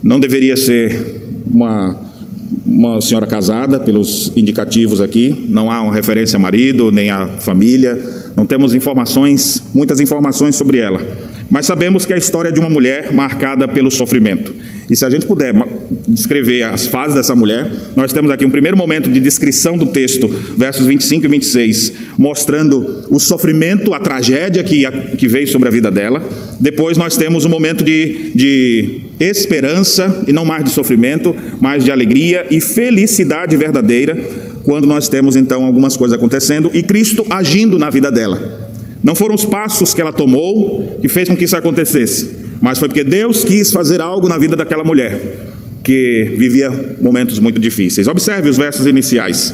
Não 0.00 0.20
deveria 0.20 0.56
ser 0.56 1.20
uma, 1.44 1.98
uma 2.64 3.00
senhora 3.00 3.26
casada, 3.26 3.80
pelos 3.80 4.32
indicativos 4.36 5.00
aqui. 5.00 5.46
Não 5.48 5.68
há 5.68 5.82
uma 5.82 5.92
referência 5.92 6.36
a 6.36 6.38
marido, 6.38 6.92
nem 6.92 7.10
a 7.10 7.26
família. 7.26 8.00
Não 8.36 8.46
temos 8.46 8.72
informações, 8.72 9.60
muitas 9.74 9.98
informações 9.98 10.54
sobre 10.54 10.78
ela. 10.78 11.00
Mas 11.52 11.66
sabemos 11.66 12.06
que 12.06 12.14
é 12.14 12.16
a 12.16 12.18
história 12.18 12.50
de 12.50 12.58
uma 12.58 12.70
mulher 12.70 13.12
marcada 13.12 13.68
pelo 13.68 13.90
sofrimento. 13.90 14.54
E 14.88 14.96
se 14.96 15.04
a 15.04 15.10
gente 15.10 15.26
puder 15.26 15.54
descrever 16.08 16.62
as 16.62 16.86
fases 16.86 17.14
dessa 17.14 17.34
mulher, 17.34 17.70
nós 17.94 18.10
temos 18.10 18.30
aqui 18.30 18.46
um 18.46 18.50
primeiro 18.50 18.74
momento 18.74 19.10
de 19.10 19.20
descrição 19.20 19.76
do 19.76 19.88
texto, 19.88 20.28
versos 20.56 20.86
25 20.86 21.26
e 21.26 21.28
26, 21.28 21.92
mostrando 22.16 23.04
o 23.10 23.20
sofrimento, 23.20 23.92
a 23.92 24.00
tragédia 24.00 24.64
que, 24.64 24.82
que 25.18 25.28
veio 25.28 25.46
sobre 25.46 25.68
a 25.68 25.70
vida 25.70 25.90
dela. 25.90 26.26
Depois 26.58 26.96
nós 26.96 27.18
temos 27.18 27.44
um 27.44 27.50
momento 27.50 27.84
de, 27.84 28.30
de 28.34 29.02
esperança, 29.20 30.24
e 30.26 30.32
não 30.32 30.46
mais 30.46 30.64
de 30.64 30.70
sofrimento, 30.70 31.36
mas 31.60 31.84
de 31.84 31.92
alegria 31.92 32.46
e 32.50 32.62
felicidade 32.62 33.54
verdadeira, 33.58 34.18
quando 34.64 34.86
nós 34.86 35.06
temos 35.06 35.36
então 35.36 35.66
algumas 35.66 35.98
coisas 35.98 36.16
acontecendo 36.16 36.70
e 36.72 36.82
Cristo 36.82 37.26
agindo 37.28 37.78
na 37.78 37.90
vida 37.90 38.10
dela. 38.10 38.61
Não 39.02 39.14
foram 39.14 39.34
os 39.34 39.44
passos 39.44 39.92
que 39.92 40.00
ela 40.00 40.12
tomou 40.12 40.98
que 41.00 41.08
fez 41.08 41.28
com 41.28 41.36
que 41.36 41.44
isso 41.44 41.56
acontecesse, 41.56 42.30
mas 42.60 42.78
foi 42.78 42.88
porque 42.88 43.02
Deus 43.02 43.44
quis 43.44 43.72
fazer 43.72 44.00
algo 44.00 44.28
na 44.28 44.38
vida 44.38 44.54
daquela 44.54 44.84
mulher 44.84 45.20
que 45.82 46.32
vivia 46.36 46.70
momentos 47.00 47.40
muito 47.40 47.60
difíceis. 47.60 48.06
Observe 48.06 48.48
os 48.48 48.56
versos 48.56 48.86
iniciais. 48.86 49.52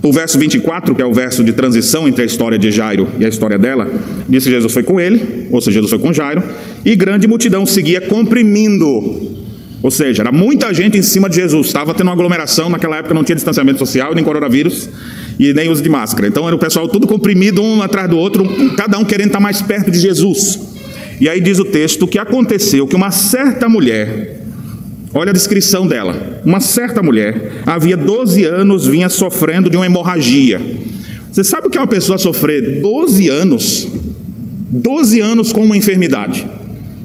O 0.00 0.12
verso 0.12 0.38
24, 0.38 0.94
que 0.94 1.02
é 1.02 1.06
o 1.06 1.12
verso 1.12 1.44
de 1.44 1.52
transição 1.52 2.08
entre 2.08 2.22
a 2.22 2.24
história 2.24 2.58
de 2.58 2.70
Jairo 2.70 3.08
e 3.18 3.24
a 3.24 3.28
história 3.28 3.58
dela, 3.58 3.88
diz 4.28 4.44
que 4.44 4.50
Jesus 4.50 4.72
foi 4.72 4.82
com 4.82 5.00
ele, 5.00 5.48
ou 5.50 5.60
seja, 5.60 5.74
Jesus 5.74 5.90
foi 5.90 5.98
com 5.98 6.12
Jairo, 6.12 6.42
e 6.84 6.94
grande 6.96 7.28
multidão 7.28 7.64
seguia 7.64 8.00
comprimindo. 8.00 8.86
Ou 9.80 9.90
seja, 9.90 10.22
era 10.22 10.32
muita 10.32 10.72
gente 10.72 10.98
em 10.98 11.02
cima 11.02 11.28
de 11.28 11.36
Jesus. 11.36 11.68
Estava 11.68 11.92
tendo 11.94 12.06
uma 12.06 12.12
aglomeração, 12.12 12.68
naquela 12.68 12.98
época 12.98 13.14
não 13.14 13.24
tinha 13.24 13.34
distanciamento 13.34 13.78
social, 13.78 14.14
nem 14.14 14.22
coronavírus 14.24 14.88
e 15.38 15.52
nem 15.52 15.68
uso 15.68 15.82
de 15.82 15.88
máscara. 15.88 16.26
Então 16.26 16.46
era 16.46 16.54
o 16.54 16.58
pessoal 16.58 16.88
tudo 16.88 17.06
comprimido 17.06 17.62
um 17.62 17.82
atrás 17.82 18.08
do 18.08 18.16
outro, 18.16 18.44
cada 18.76 18.98
um 18.98 19.04
querendo 19.04 19.28
estar 19.28 19.40
mais 19.40 19.62
perto 19.62 19.90
de 19.90 19.98
Jesus. 19.98 20.58
E 21.20 21.28
aí 21.28 21.40
diz 21.40 21.58
o 21.58 21.64
texto 21.64 22.06
que 22.06 22.18
aconteceu 22.18 22.86
que 22.86 22.96
uma 22.96 23.10
certa 23.10 23.68
mulher, 23.68 24.40
olha 25.14 25.30
a 25.30 25.32
descrição 25.32 25.86
dela, 25.86 26.40
uma 26.44 26.60
certa 26.60 27.02
mulher, 27.02 27.62
havia 27.64 27.96
12 27.96 28.44
anos, 28.44 28.86
vinha 28.86 29.08
sofrendo 29.08 29.70
de 29.70 29.76
uma 29.76 29.86
hemorragia. 29.86 30.60
Você 31.30 31.44
sabe 31.44 31.66
o 31.66 31.70
que 31.70 31.78
é 31.78 31.80
uma 31.80 31.86
pessoa 31.86 32.18
sofrer 32.18 32.80
12 32.80 33.28
anos? 33.28 33.88
12 34.70 35.20
anos 35.20 35.52
com 35.52 35.64
uma 35.64 35.76
enfermidade. 35.76 36.46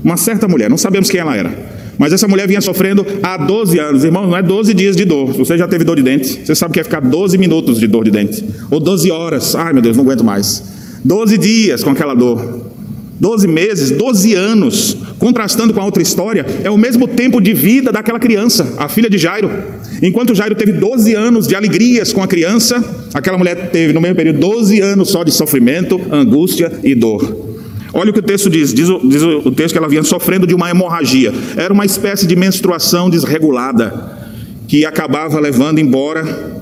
Uma 0.04 0.18
certa 0.18 0.48
mulher, 0.48 0.70
não 0.70 0.78
sabemos 0.78 1.10
quem 1.10 1.20
ela 1.20 1.36
era. 1.36 1.77
Mas 1.98 2.14
essa 2.14 2.28
mulher 2.28 2.48
vinha 2.48 2.62
sofrendo 2.62 3.06
há 3.24 3.38
12 3.38 3.80
anos. 3.80 4.04
Irmão, 4.04 4.28
não 4.28 4.38
é 4.38 4.44
12 4.44 4.74
dias 4.74 4.96
de 4.96 5.06
dor. 5.06 5.34
Se 5.34 5.40
você 5.40 5.58
já 5.58 5.68
teve 5.68 5.84
dor 5.84 5.96
de 5.96 6.04
dente, 6.04 6.46
você 6.46 6.54
sabe 6.54 6.74
que 6.74 6.80
é 6.80 6.84
ficar 6.84 7.00
12 7.00 7.38
minutos 7.38 7.80
de 7.80 7.88
dor 7.88 8.04
de 8.04 8.12
dente. 8.12 8.44
Ou 8.70 8.80
12 8.80 9.10
horas. 9.12 9.56
Ai, 9.56 9.74
meu 9.74 9.82
Deus, 9.82 9.98
não 9.98 10.04
aguento 10.04 10.24
mais. 10.24 10.64
12 11.04 11.38
dias 11.38 11.84
com 11.84 11.90
aquela 11.90 12.14
dor. 12.14 12.68
12 13.20 13.48
meses, 13.48 13.92
12 13.92 14.36
anos, 14.36 14.98
contrastando 15.18 15.74
com 15.74 15.82
a 15.82 15.86
outra 15.86 16.04
história, 16.04 16.46
é 16.64 16.70
o 16.70 16.78
mesmo 16.78 17.08
tempo 17.08 17.42
de 17.42 17.52
vida 17.52 17.92
daquela 17.92 18.20
criança, 18.20 18.76
a 18.78 18.88
filha 18.88 19.10
de 19.10 19.18
Jairo. 19.18 19.50
Enquanto 20.04 20.36
Jairo 20.36 20.54
teve 20.54 20.74
12 20.74 21.16
anos 21.16 21.48
de 21.48 21.56
alegrias 21.56 22.14
com 22.14 22.22
a 22.22 22.28
criança, 22.28 22.84
aquela 23.14 23.38
mulher 23.38 23.72
teve 23.72 23.92
no 23.92 24.00
mesmo 24.00 24.16
período 24.16 24.40
12 24.40 24.80
anos 24.82 25.10
só 25.10 25.24
de 25.24 25.32
sofrimento, 25.32 26.00
angústia 26.12 26.72
e 26.84 26.94
dor. 26.94 27.57
Olha 27.94 28.10
o 28.10 28.14
que 28.14 28.20
o 28.20 28.24
texto 28.24 28.50
diz, 28.50 28.74
diz, 28.74 28.90
o, 28.90 29.00
diz 29.04 29.22
o 29.22 29.52
texto 29.52 29.74
que 29.74 29.78
ela 29.78 29.88
vinha 29.88 30.04
sofrendo 30.04 30.46
de 30.46 30.54
uma 30.54 30.70
hemorragia. 30.70 31.34
Era 31.56 31.74
uma 31.74 31.86
espécie 31.86 32.28
de 32.28 32.36
menstruação 32.36 33.10
desregulada 33.10 34.18
que 34.68 34.86
acabava 34.86 35.40
levando 35.40 35.80
embora 35.80 36.58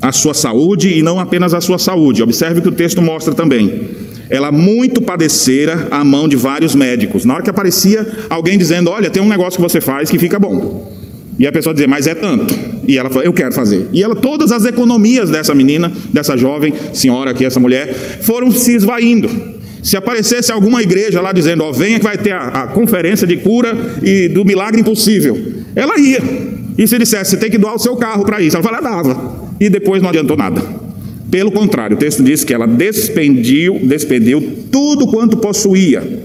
a 0.00 0.10
sua 0.10 0.34
saúde 0.34 0.88
e 0.88 1.02
não 1.02 1.20
apenas 1.20 1.54
a 1.54 1.60
sua 1.60 1.78
saúde. 1.78 2.22
Observe 2.22 2.58
o 2.58 2.62
que 2.62 2.68
o 2.68 2.72
texto 2.72 3.00
mostra 3.00 3.34
também. 3.34 3.90
Ela 4.28 4.50
muito 4.50 5.02
padecera 5.02 5.88
à 5.90 6.02
mão 6.02 6.26
de 6.26 6.36
vários 6.36 6.74
médicos. 6.74 7.24
Na 7.24 7.34
hora 7.34 7.42
que 7.42 7.50
aparecia 7.50 8.06
alguém 8.30 8.56
dizendo: 8.56 8.90
Olha, 8.90 9.10
tem 9.10 9.22
um 9.22 9.28
negócio 9.28 9.58
que 9.58 9.62
você 9.62 9.80
faz 9.80 10.10
que 10.10 10.18
fica 10.18 10.38
bom. 10.38 10.90
E 11.38 11.46
a 11.46 11.52
pessoa 11.52 11.72
dizia: 11.74 11.86
Mas 11.86 12.06
é 12.06 12.14
tanto. 12.14 12.54
E 12.88 12.98
ela 12.98 13.10
falou: 13.10 13.24
Eu 13.24 13.32
quero 13.32 13.52
fazer. 13.52 13.88
E 13.92 14.02
ela, 14.02 14.16
todas 14.16 14.50
as 14.50 14.64
economias 14.64 15.30
dessa 15.30 15.54
menina, 15.54 15.92
dessa 16.12 16.36
jovem 16.36 16.72
senhora 16.92 17.30
aqui, 17.30 17.44
essa 17.44 17.60
mulher, 17.60 18.20
foram 18.22 18.50
se 18.50 18.74
esvaindo. 18.74 19.28
Se 19.82 19.96
aparecesse 19.96 20.52
alguma 20.52 20.80
igreja 20.80 21.20
lá 21.20 21.32
dizendo, 21.32 21.64
ó, 21.64 21.70
oh, 21.70 21.72
venha 21.72 21.98
que 21.98 22.04
vai 22.04 22.16
ter 22.16 22.30
a, 22.30 22.46
a, 22.46 22.66
conferência 22.68 23.26
de 23.26 23.36
cura 23.38 23.76
e 24.00 24.28
do 24.28 24.44
milagre 24.44 24.80
impossível, 24.80 25.36
ela 25.74 25.98
ia. 25.98 26.20
E 26.78 26.86
se 26.86 26.96
dissesse, 26.96 27.32
você 27.32 27.36
tem 27.36 27.50
que 27.50 27.58
doar 27.58 27.74
o 27.74 27.78
seu 27.78 27.96
carro 27.96 28.24
para 28.24 28.40
isso, 28.40 28.56
ela 28.56 28.62
falava, 28.62 28.82
dava. 28.82 29.34
E 29.58 29.68
depois 29.68 30.00
não 30.00 30.10
adiantou 30.10 30.36
nada. 30.36 30.62
Pelo 31.30 31.50
contrário, 31.50 31.96
o 31.96 31.98
texto 31.98 32.22
diz 32.22 32.44
que 32.44 32.54
ela 32.54 32.66
despendiu, 32.66 33.80
despendeu 33.82 34.40
tudo 34.70 35.06
quanto 35.08 35.36
possuía, 35.36 36.20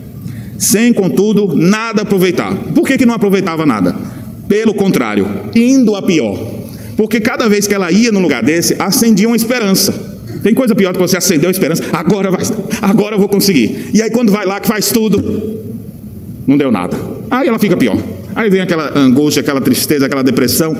sem 0.57 0.93
contudo 0.93 1.55
nada 1.55 2.03
aproveitar. 2.03 2.53
Por 2.75 2.85
que, 2.85 2.97
que 2.97 3.05
não 3.05 3.15
aproveitava 3.15 3.65
nada? 3.65 3.95
Pelo 4.47 4.73
contrário, 4.73 5.27
indo 5.55 5.95
a 5.95 6.01
pior. 6.01 6.37
Porque 6.95 7.19
cada 7.19 7.47
vez 7.49 7.65
que 7.65 7.73
ela 7.73 7.91
ia 7.91 8.11
num 8.11 8.21
lugar 8.21 8.43
desse, 8.43 8.75
acendia 8.77 9.27
uma 9.27 9.35
esperança. 9.35 10.16
Tem 10.43 10.53
coisa 10.53 10.75
pior 10.75 10.93
que 10.93 10.99
você 10.99 11.17
acendeu 11.17 11.49
a 11.49 11.51
esperança, 11.51 11.83
agora 11.91 12.31
vai, 12.31 12.41
agora 12.81 13.15
eu 13.15 13.19
vou 13.19 13.29
conseguir. 13.29 13.89
E 13.93 14.01
aí 14.01 14.09
quando 14.09 14.31
vai 14.31 14.45
lá 14.45 14.59
que 14.59 14.67
faz 14.67 14.91
tudo, 14.91 15.65
não 16.45 16.57
deu 16.57 16.71
nada. 16.71 16.97
Aí 17.29 17.47
ela 17.47 17.59
fica 17.59 17.75
pior. 17.75 17.97
Aí 18.35 18.49
vem 18.49 18.61
aquela 18.61 18.97
angústia, 18.97 19.41
aquela 19.41 19.59
tristeza, 19.59 20.05
aquela 20.05 20.23
depressão. 20.23 20.77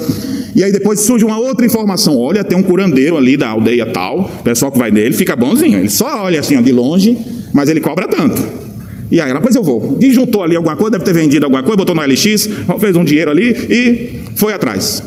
E 0.56 0.64
aí 0.64 0.72
depois 0.72 1.00
surge 1.00 1.26
uma 1.26 1.40
outra 1.40 1.66
informação. 1.66 2.16
Olha, 2.16 2.44
tem 2.44 2.58
um 2.58 2.62
curandeiro 2.62 3.18
ali 3.18 3.36
da 3.36 3.50
aldeia 3.50 3.86
tal, 3.86 4.32
o 4.40 4.44
pessoal 4.44 4.72
que 4.72 4.78
vai 4.78 4.92
nele 4.92 5.14
fica 5.14 5.36
bonzinho. 5.36 5.80
Ele 5.80 5.90
só 5.90 6.24
olha 6.24 6.40
assim 6.40 6.62
de 6.62 6.72
longe, 6.72 7.18
mas 7.54 7.68
ele 7.68 7.82
cobra 7.82 8.08
tanto. 8.08 8.42
E 9.10 9.20
aí 9.20 9.30
ela, 9.30 9.42
pois 9.42 9.56
eu 9.56 9.64
vou. 9.64 9.98
Disjuntou 9.98 10.44
ali 10.44 10.56
alguma 10.56 10.76
coisa, 10.76 10.92
deve 10.92 11.06
ter 11.06 11.14
vendido 11.14 11.46
alguma 11.46 11.64
coisa, 11.64 11.78
botou 11.78 11.96
no 11.96 12.02
LX, 12.02 12.50
fez 12.80 12.96
um 12.96 13.04
dinheiro 13.04 13.32
ali 13.32 13.50
e 13.70 14.20
foi 14.36 14.54
atrás. 14.54 15.02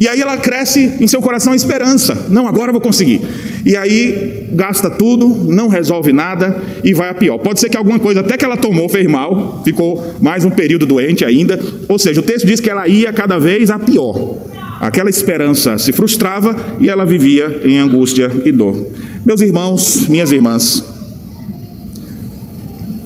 E 0.00 0.08
aí 0.08 0.18
ela 0.18 0.38
cresce 0.38 0.94
em 0.98 1.06
seu 1.06 1.20
coração 1.20 1.52
a 1.52 1.56
esperança. 1.56 2.26
Não, 2.30 2.48
agora 2.48 2.70
eu 2.70 2.72
vou 2.72 2.80
conseguir. 2.80 3.20
E 3.66 3.76
aí 3.76 4.46
gasta 4.50 4.88
tudo, 4.88 5.28
não 5.28 5.68
resolve 5.68 6.10
nada 6.10 6.62
e 6.82 6.94
vai 6.94 7.10
a 7.10 7.14
pior. 7.14 7.36
Pode 7.36 7.60
ser 7.60 7.68
que 7.68 7.76
alguma 7.76 7.98
coisa 7.98 8.20
até 8.20 8.38
que 8.38 8.44
ela 8.44 8.56
tomou 8.56 8.88
fez 8.88 9.06
mal, 9.06 9.60
ficou 9.62 10.16
mais 10.18 10.42
um 10.42 10.50
período 10.50 10.86
doente 10.86 11.22
ainda. 11.22 11.60
Ou 11.86 11.98
seja, 11.98 12.18
o 12.18 12.22
texto 12.22 12.46
diz 12.46 12.60
que 12.60 12.70
ela 12.70 12.88
ia 12.88 13.12
cada 13.12 13.38
vez 13.38 13.70
a 13.70 13.78
pior. 13.78 14.38
Aquela 14.80 15.10
esperança 15.10 15.76
se 15.76 15.92
frustrava 15.92 16.56
e 16.80 16.88
ela 16.88 17.04
vivia 17.04 17.60
em 17.62 17.78
angústia 17.78 18.32
e 18.46 18.50
dor. 18.50 18.86
Meus 19.22 19.42
irmãos, 19.42 20.08
minhas 20.08 20.32
irmãs, 20.32 20.82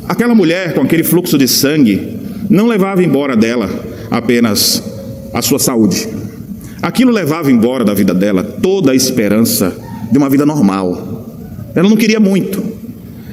aquela 0.09 0.33
mulher 0.33 0.75
com 0.75 0.83
aquele 0.83 1.03
fluxo 1.03 1.37
de 1.37 1.49
sangue 1.49 2.21
não 2.49 2.69
levava 2.69 3.03
embora 3.03 3.37
dela 3.37 3.69
apenas 4.13 4.81
a 5.33 5.43
sua 5.43 5.59
saúde 5.59 6.24
Aquilo 6.85 7.11
levava 7.11 7.51
embora 7.51 7.83
da 7.83 7.95
vida 7.95 8.13
dela 8.13 8.45
toda 8.45 8.93
a 8.93 8.95
esperança 8.95 9.75
de 10.13 10.19
uma 10.19 10.29
vida 10.29 10.45
normal. 10.45 11.25
Ela 11.75 11.89
não 11.89 11.97
queria 11.97 12.21
muito. 12.21 12.63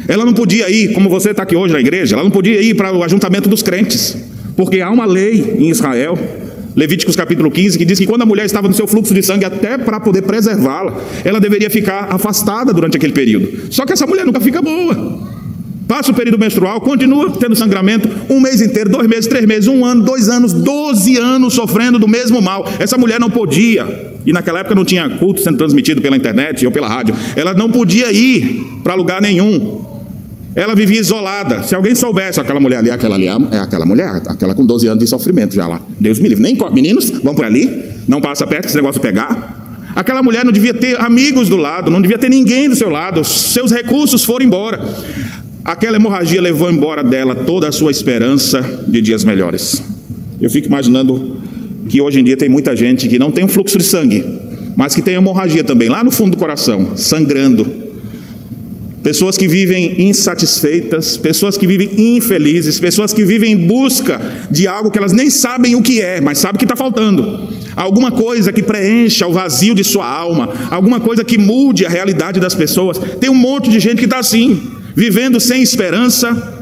Ela 0.08 0.24
não 0.24 0.32
podia 0.32 0.70
ir, 0.70 0.94
como 0.94 1.10
você 1.10 1.32
está 1.32 1.44
aqui 1.44 1.54
hoje 1.54 1.74
na 1.74 1.82
igreja, 1.82 2.16
ela 2.16 2.24
não 2.24 2.32
podia 2.32 2.62
ir 2.62 2.76
para 2.76 2.94
o 2.96 3.04
ajuntamento 3.04 3.50
dos 3.50 3.62
crentes, 3.62 4.16
porque 4.56 4.80
há 4.80 4.90
uma 4.90 5.06
lei 5.06 5.58
em 5.60 5.70
Israel, 5.70 6.18
Levíticos 6.74 7.18
capítulo 7.18 7.52
15, 7.52 7.78
que 7.78 7.84
diz 7.84 8.00
que 8.00 8.08
quando 8.08 8.22
a 8.22 8.26
mulher 8.26 8.46
estava 8.46 8.70
no 8.70 8.74
seu 8.74 8.88
fluxo 8.88 9.14
de 9.14 9.22
sangue, 9.22 9.44
até 9.44 9.78
para 9.78 10.00
poder 10.00 10.22
preservá-la, 10.22 11.02
ela 11.26 11.42
deveria 11.42 11.70
ficar 11.70 12.08
afastada 12.10 12.72
durante 12.72 12.96
aquele 12.96 13.12
período. 13.12 13.70
Só 13.70 13.86
que 13.86 13.92
essa 13.92 14.08
mulher 14.08 14.26
nunca 14.26 14.40
fica 14.40 14.62
boa 14.62 15.30
passa 15.92 16.10
o 16.10 16.14
período 16.14 16.40
menstrual, 16.40 16.80
continua 16.80 17.30
tendo 17.32 17.54
sangramento 17.54 18.08
um 18.30 18.40
mês 18.40 18.62
inteiro, 18.62 18.90
dois 18.90 19.10
meses, 19.10 19.28
três 19.28 19.46
meses, 19.46 19.68
um 19.68 19.84
ano, 19.84 20.02
dois 20.02 20.30
anos, 20.30 20.54
doze 20.54 21.18
anos 21.18 21.54
sofrendo 21.54 22.00
do 22.00 22.08
mesmo 22.08 22.42
mal. 22.42 22.66
Essa 22.80 22.98
mulher 22.98 23.20
não 23.20 23.30
podia, 23.30 24.14
e 24.26 24.32
naquela 24.32 24.60
época 24.60 24.74
não 24.74 24.86
tinha 24.86 25.10
culto 25.18 25.42
sendo 25.42 25.58
transmitido 25.58 26.02
pela 26.02 26.16
internet 26.16 26.66
ou 26.66 26.72
pela 26.72 26.88
rádio, 26.88 27.14
ela 27.36 27.54
não 27.54 27.70
podia 27.70 28.10
ir 28.10 28.64
para 28.82 28.94
lugar 28.94 29.22
nenhum. 29.22 29.84
Ela 30.56 30.74
vivia 30.76 31.02
isolada. 31.02 31.64
Se 31.64 31.76
alguém 31.76 31.94
soubesse, 31.94 32.40
aquela 32.40 32.62
mulher 32.62 32.78
ali, 32.78 32.90
aquela 32.90 33.16
ali 33.16 33.28
é 33.28 33.58
aquela 33.58 33.86
mulher, 33.86 34.22
aquela 34.28 34.56
com 34.56 34.66
12 34.66 34.88
anos 34.88 35.00
de 35.00 35.08
sofrimento 35.08 35.54
já 35.54 35.68
lá. 35.68 35.82
Deus 36.00 36.20
me 36.20 36.30
livre. 36.30 36.42
Nem 36.42 36.58
meninos, 36.72 37.10
vão 37.10 37.36
por 37.36 37.44
ali, 37.44 37.84
não 38.08 38.22
passa 38.22 38.48
perto, 38.48 38.68
esse 38.68 38.78
negócio 38.78 39.02
pegar. 39.02 39.62
Aquela 39.94 40.24
mulher 40.24 40.46
não 40.46 40.54
devia 40.54 40.74
ter 40.74 41.00
amigos 41.02 41.50
do 41.50 41.58
lado, 41.58 41.92
não 41.92 42.02
devia 42.02 42.18
ter 42.18 42.30
ninguém 42.30 42.70
do 42.70 42.78
seu 42.78 42.90
lado, 42.90 43.26
seus 43.26 43.74
recursos 43.74 44.24
foram 44.24 44.46
embora. 44.46 44.80
Aquela 45.64 45.98
hemorragia 45.98 46.42
levou 46.42 46.72
embora 46.72 47.04
dela 47.04 47.36
toda 47.36 47.68
a 47.68 47.72
sua 47.72 47.92
esperança 47.92 48.84
de 48.88 49.00
dias 49.00 49.24
melhores. 49.24 49.82
Eu 50.42 50.50
fico 50.50 50.68
imaginando 50.68 51.38
que 51.88 52.02
hoje 52.02 52.20
em 52.20 52.24
dia 52.24 52.36
tem 52.36 52.50
muita 52.50 52.76
gente 52.76 53.08
que 53.08 53.20
não 53.20 53.32
tem 53.32 53.46
um 53.46 53.48
fluxo 53.48 53.78
de 53.78 53.84
sangue, 53.84 54.26
mas 54.76 54.96
que 54.96 55.04
tem 55.04 55.14
hemorragia 55.14 55.64
também, 55.64 55.88
lá 55.88 56.04
no 56.04 56.10
fundo 56.10 56.32
do 56.32 56.38
coração, 56.38 56.98
sangrando. 56.98 57.82
Pessoas 59.04 59.38
que 59.38 59.48
vivem 59.48 60.02
insatisfeitas, 60.02 61.18
pessoas 61.18 61.58
que 61.58 61.68
vivem 61.68 62.16
infelizes, 62.16 62.80
pessoas 62.80 63.14
que 63.14 63.24
vivem 63.24 63.52
em 63.52 63.68
busca 63.68 64.20
de 64.50 64.68
algo 64.68 64.90
que 64.90 64.98
elas 64.98 65.12
nem 65.12 65.30
sabem 65.30 65.76
o 65.76 65.82
que 65.82 66.02
é, 66.02 66.20
mas 66.22 66.40
sabem 66.40 66.58
que 66.58 66.66
está 66.66 66.76
faltando. 66.76 67.50
Alguma 67.76 68.12
coisa 68.12 68.52
que 68.52 68.64
preencha 68.64 69.28
o 69.28 69.34
vazio 69.34 69.76
de 69.76 69.84
sua 69.84 70.08
alma, 70.08 70.50
alguma 70.72 71.00
coisa 71.00 71.24
que 71.24 71.38
mude 71.38 71.86
a 71.86 71.90
realidade 71.90 72.40
das 72.40 72.56
pessoas. 72.56 73.00
Tem 73.20 73.30
um 73.30 73.36
monte 73.36 73.70
de 73.70 73.80
gente 73.80 73.98
que 73.98 74.06
está 74.06 74.20
assim 74.20 74.81
vivendo 74.96 75.40
sem 75.40 75.62
esperança, 75.62 76.60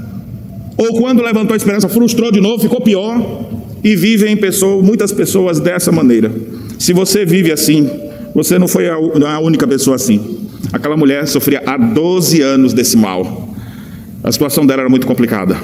ou 0.77 0.99
quando 0.99 1.21
levantou 1.21 1.53
a 1.53 1.57
esperança, 1.57 1.89
frustrou 1.89 2.31
de 2.31 2.39
novo, 2.39 2.61
ficou 2.61 2.81
pior, 2.81 3.49
e 3.83 3.95
vivem 3.95 4.35
pessoa, 4.37 4.81
muitas 4.81 5.11
pessoas 5.11 5.59
dessa 5.59 5.91
maneira. 5.91 6.31
Se 6.77 6.93
você 6.93 7.25
vive 7.25 7.51
assim, 7.51 7.89
você 8.33 8.59
não 8.59 8.67
foi 8.67 8.89
a, 8.89 8.95
a 8.95 9.39
única 9.39 9.67
pessoa 9.67 9.95
assim. 9.95 10.37
Aquela 10.71 10.97
mulher 10.97 11.27
sofria 11.27 11.63
há 11.65 11.77
12 11.77 12.41
anos 12.41 12.73
desse 12.73 12.97
mal. 12.97 13.55
A 14.23 14.31
situação 14.31 14.65
dela 14.65 14.81
era 14.81 14.89
muito 14.89 15.07
complicada. 15.07 15.57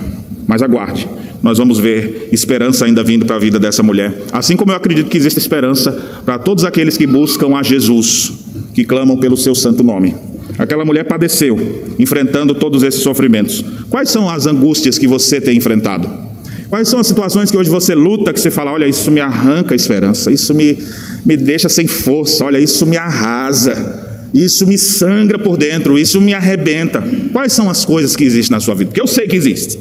Mas 0.48 0.62
aguarde, 0.62 1.08
nós 1.42 1.58
vamos 1.58 1.80
ver 1.80 2.30
esperança 2.32 2.86
ainda 2.86 3.04
vindo 3.04 3.26
para 3.26 3.36
a 3.36 3.40
vida 3.40 3.60
dessa 3.60 3.82
mulher. 3.82 4.14
Assim 4.32 4.56
como 4.56 4.72
eu 4.72 4.76
acredito 4.76 5.10
que 5.10 5.18
existe 5.18 5.40
esperança 5.40 5.92
para 6.24 6.38
todos 6.38 6.64
aqueles 6.64 6.98
que 6.98 7.08
buscam 7.08 7.56
a 7.56 7.64
Jesus, 7.64 8.32
que 8.74 8.84
clamam 8.84 9.18
pelo 9.18 9.36
seu 9.36 9.56
santo 9.56 9.84
nome. 9.84 10.16
Aquela 10.58 10.86
mulher 10.86 11.04
padeceu, 11.04 11.84
enfrentando 12.00 12.56
todos 12.56 12.84
esses 12.84 13.02
sofrimentos. 13.02 13.64
Quais 13.90 14.10
são 14.10 14.30
as 14.30 14.46
angústias 14.46 14.98
que 14.98 15.08
você 15.08 15.42
tem 15.42 15.58
enfrentado? 15.58 16.10
Quais 16.70 16.88
são 16.88 17.00
as 17.00 17.08
situações 17.08 17.52
que 17.52 17.58
hoje 17.58 17.70
você 17.70 17.94
luta, 17.94 18.34
que 18.34 18.40
você 18.40 18.50
fala, 18.50 18.72
olha, 18.72 18.88
isso 18.88 19.12
me 19.12 19.20
arranca 19.20 19.74
a 19.74 19.76
esperança, 19.76 20.32
isso 20.32 20.54
me, 20.54 20.78
me 21.26 21.38
deixa 21.38 21.70
sem 21.70 21.88
força, 21.88 22.46
olha, 22.46 22.58
isso 22.58 22.86
me 22.86 22.98
arrasa, 22.98 24.28
isso 24.34 24.66
me 24.66 24.78
sangra 24.78 25.38
por 25.38 25.58
dentro, 25.58 25.98
isso 25.98 26.20
me 26.20 26.34
arrebenta. 26.34 27.04
Quais 27.32 27.54
são 27.54 27.70
as 27.70 27.86
coisas 27.86 28.16
que 28.16 28.24
existem 28.24 28.56
na 28.56 28.60
sua 28.60 28.76
vida? 28.76 28.90
Porque 28.90 29.02
eu 29.02 29.08
sei 29.08 29.28
que 29.28 29.36
existe. 29.36 29.80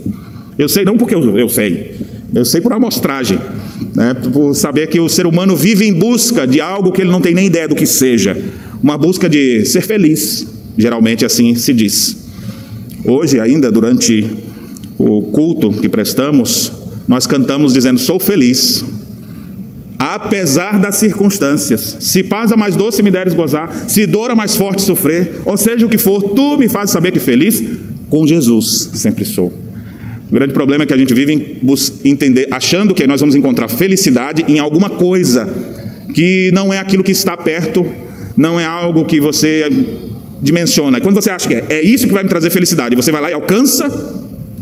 Eu 0.59 0.69
sei 0.69 0.85
não 0.85 0.97
porque 0.97 1.15
eu, 1.15 1.39
eu 1.39 1.49
sei, 1.49 1.97
eu 2.33 2.45
sei 2.45 2.61
por 2.61 2.73
amostragem, 2.73 3.41
né? 3.95 4.15
por 4.15 4.55
saber 4.55 4.87
que 4.87 5.01
o 5.01 5.09
ser 5.09 5.27
humano 5.27 5.57
vive 5.57 5.87
em 5.87 5.93
busca 5.93 6.47
de 6.47 6.61
algo 6.61 6.93
que 6.93 7.01
ele 7.01 7.11
não 7.11 7.21
tem 7.21 7.35
nem 7.35 7.47
ideia 7.47 7.67
do 7.67 7.75
que 7.75 7.87
seja, 7.87 8.37
uma 8.81 8.97
busca 8.97 9.29
de 9.29 9.65
ser 9.65 9.81
feliz, 9.81 10.47
geralmente 10.77 11.25
assim 11.25 11.55
se 11.55 11.73
diz. 11.73 12.17
Hoje, 13.05 13.39
ainda 13.39 13.71
durante 13.71 14.27
o 14.99 15.23
culto 15.23 15.71
que 15.71 15.89
prestamos, 15.89 16.73
nós 17.07 17.27
cantamos 17.27 17.73
dizendo: 17.73 18.01
Sou 18.01 18.19
feliz, 18.19 18.85
apesar 19.99 20.79
das 20.79 20.97
circunstâncias. 20.97 21.97
Se 22.01 22.23
paz 22.23 22.53
a 22.53 22.57
mais 22.57 22.77
doce 22.77 23.03
me 23.03 23.11
deres 23.11 23.35
gozar, 23.35 23.89
se 23.89 24.07
dor 24.07 24.31
a 24.31 24.35
mais 24.35 24.57
forte 24.57 24.83
sofrer, 24.83 25.41
ou 25.45 25.57
seja 25.57 25.87
o 25.87 25.89
que 25.89 25.99
for, 25.99 26.23
tu 26.35 26.57
me 26.57 26.69
fazes 26.69 26.93
saber 26.93 27.13
que 27.13 27.21
feliz 27.21 27.63
com 28.09 28.27
Jesus 28.27 28.91
sempre 28.95 29.25
sou. 29.25 29.53
O 30.31 30.35
grande 30.35 30.53
problema 30.53 30.85
é 30.85 30.87
que 30.87 30.95
a 30.95 30.97
gente 30.97 31.13
vive 31.13 31.61
entender, 32.05 32.49
achando 32.51 32.95
que 32.95 33.07
nós 33.07 33.21
vamos 33.21 33.35
encontrar 33.35 33.69
felicidade 33.69 34.45
em 34.49 34.59
alguma 34.59 34.91
coisa 34.91 35.49
que 36.15 36.51
não 36.53 36.73
é 36.73 36.79
aquilo 36.79 37.05
que 37.05 37.13
está 37.13 37.37
perto, 37.37 37.87
não 38.37 38.59
é 38.59 38.65
algo 38.65 39.05
que 39.05 39.21
você 39.21 39.69
dimensiona. 40.41 41.01
Quando 41.01 41.17
você 41.17 41.31
acha 41.31 41.49
que 41.49 41.55
é, 41.55 41.67
é 41.69 41.83
isso 41.83 42.07
que 42.07 42.13
vai 42.13 42.23
me 42.23 42.29
trazer 42.29 42.51
felicidade, 42.51 42.95
você 42.95 43.11
vai 43.11 43.21
lá 43.21 43.31
e 43.31 43.35
alcança, 43.35 43.91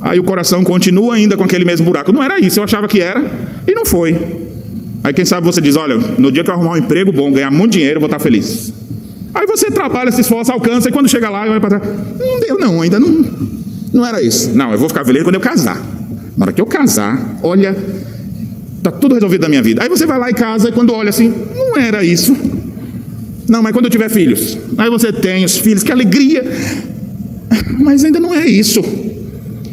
aí 0.00 0.18
o 0.18 0.24
coração 0.24 0.62
continua 0.64 1.14
ainda 1.14 1.36
com 1.36 1.44
aquele 1.44 1.64
mesmo 1.64 1.84
buraco. 1.86 2.12
Não 2.12 2.22
era 2.22 2.38
isso, 2.38 2.60
eu 2.60 2.64
achava 2.64 2.88
que 2.88 3.00
era 3.00 3.24
e 3.66 3.74
não 3.74 3.84
foi. 3.84 4.16
Aí 5.04 5.12
quem 5.12 5.24
sabe 5.24 5.44
você 5.44 5.60
diz: 5.60 5.76
olha, 5.76 5.96
no 5.96 6.30
dia 6.30 6.44
que 6.44 6.50
eu 6.50 6.54
arrumar 6.54 6.72
um 6.72 6.76
emprego 6.76 7.12
bom, 7.12 7.32
ganhar 7.32 7.50
muito 7.50 7.72
dinheiro, 7.72 7.96
eu 7.96 8.00
vou 8.00 8.06
estar 8.06 8.18
feliz. 8.18 8.72
Aí 9.34 9.46
você 9.46 9.70
trabalha, 9.70 10.12
se 10.12 10.20
esforça, 10.20 10.52
alcança, 10.52 10.88
e 10.88 10.92
quando 10.92 11.08
chega 11.08 11.28
lá, 11.28 11.42
olha 11.42 11.60
para 11.60 11.80
trás: 11.80 11.98
não 12.18 12.40
deu, 12.40 12.58
não, 12.58 12.82
ainda 12.82 13.00
não, 13.00 13.24
não 13.92 14.06
era 14.06 14.22
isso. 14.22 14.50
Não, 14.54 14.72
eu 14.72 14.78
vou 14.78 14.88
ficar 14.88 15.04
feliz 15.04 15.22
quando 15.22 15.34
eu 15.34 15.40
casar. 15.40 15.80
Na 16.36 16.46
hora 16.46 16.52
que 16.52 16.60
eu 16.60 16.66
casar, 16.66 17.38
olha, 17.42 17.76
está 18.78 18.90
tudo 18.90 19.14
resolvido 19.14 19.42
na 19.42 19.48
minha 19.48 19.62
vida. 19.62 19.82
Aí 19.82 19.88
você 19.88 20.06
vai 20.06 20.18
lá 20.18 20.30
e 20.30 20.34
casa, 20.34 20.68
e 20.68 20.72
quando 20.72 20.92
olha 20.92 21.10
assim, 21.10 21.32
não 21.54 21.76
era 21.76 22.04
isso. 22.04 22.36
Não, 23.52 23.62
mas 23.62 23.74
quando 23.74 23.84
eu 23.84 23.90
tiver 23.90 24.08
filhos, 24.08 24.56
aí 24.78 24.88
você 24.88 25.12
tem 25.12 25.44
os 25.44 25.58
filhos, 25.58 25.82
que 25.82 25.92
alegria. 25.92 26.42
Mas 27.78 28.02
ainda 28.02 28.18
não 28.18 28.34
é 28.34 28.46
isso. 28.46 28.82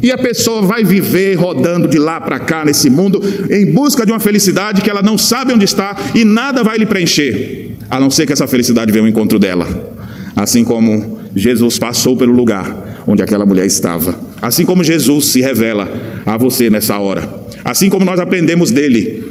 E 0.02 0.12
a 0.12 0.18
pessoa 0.18 0.60
vai 0.60 0.84
viver 0.84 1.34
rodando 1.36 1.88
de 1.88 1.98
lá 1.98 2.20
para 2.20 2.38
cá 2.38 2.62
nesse 2.62 2.90
mundo 2.90 3.22
em 3.48 3.72
busca 3.72 4.04
de 4.04 4.12
uma 4.12 4.20
felicidade 4.20 4.82
que 4.82 4.90
ela 4.90 5.00
não 5.00 5.16
sabe 5.16 5.54
onde 5.54 5.64
está 5.64 5.96
e 6.14 6.26
nada 6.26 6.62
vai 6.62 6.76
lhe 6.76 6.84
preencher, 6.84 7.70
a 7.88 7.98
não 7.98 8.10
ser 8.10 8.26
que 8.26 8.34
essa 8.34 8.46
felicidade 8.46 8.92
venha 8.92 9.02
ao 9.02 9.08
encontro 9.08 9.38
dela. 9.38 9.66
Assim 10.36 10.62
como 10.62 11.18
Jesus 11.34 11.78
passou 11.78 12.18
pelo 12.18 12.34
lugar 12.34 13.02
onde 13.06 13.22
aquela 13.22 13.46
mulher 13.46 13.64
estava. 13.64 14.14
Assim 14.42 14.66
como 14.66 14.84
Jesus 14.84 15.24
se 15.24 15.40
revela 15.40 15.88
a 16.26 16.36
você 16.36 16.68
nessa 16.68 16.98
hora. 16.98 17.26
Assim 17.64 17.88
como 17.88 18.04
nós 18.04 18.20
aprendemos 18.20 18.70
dele 18.70 19.29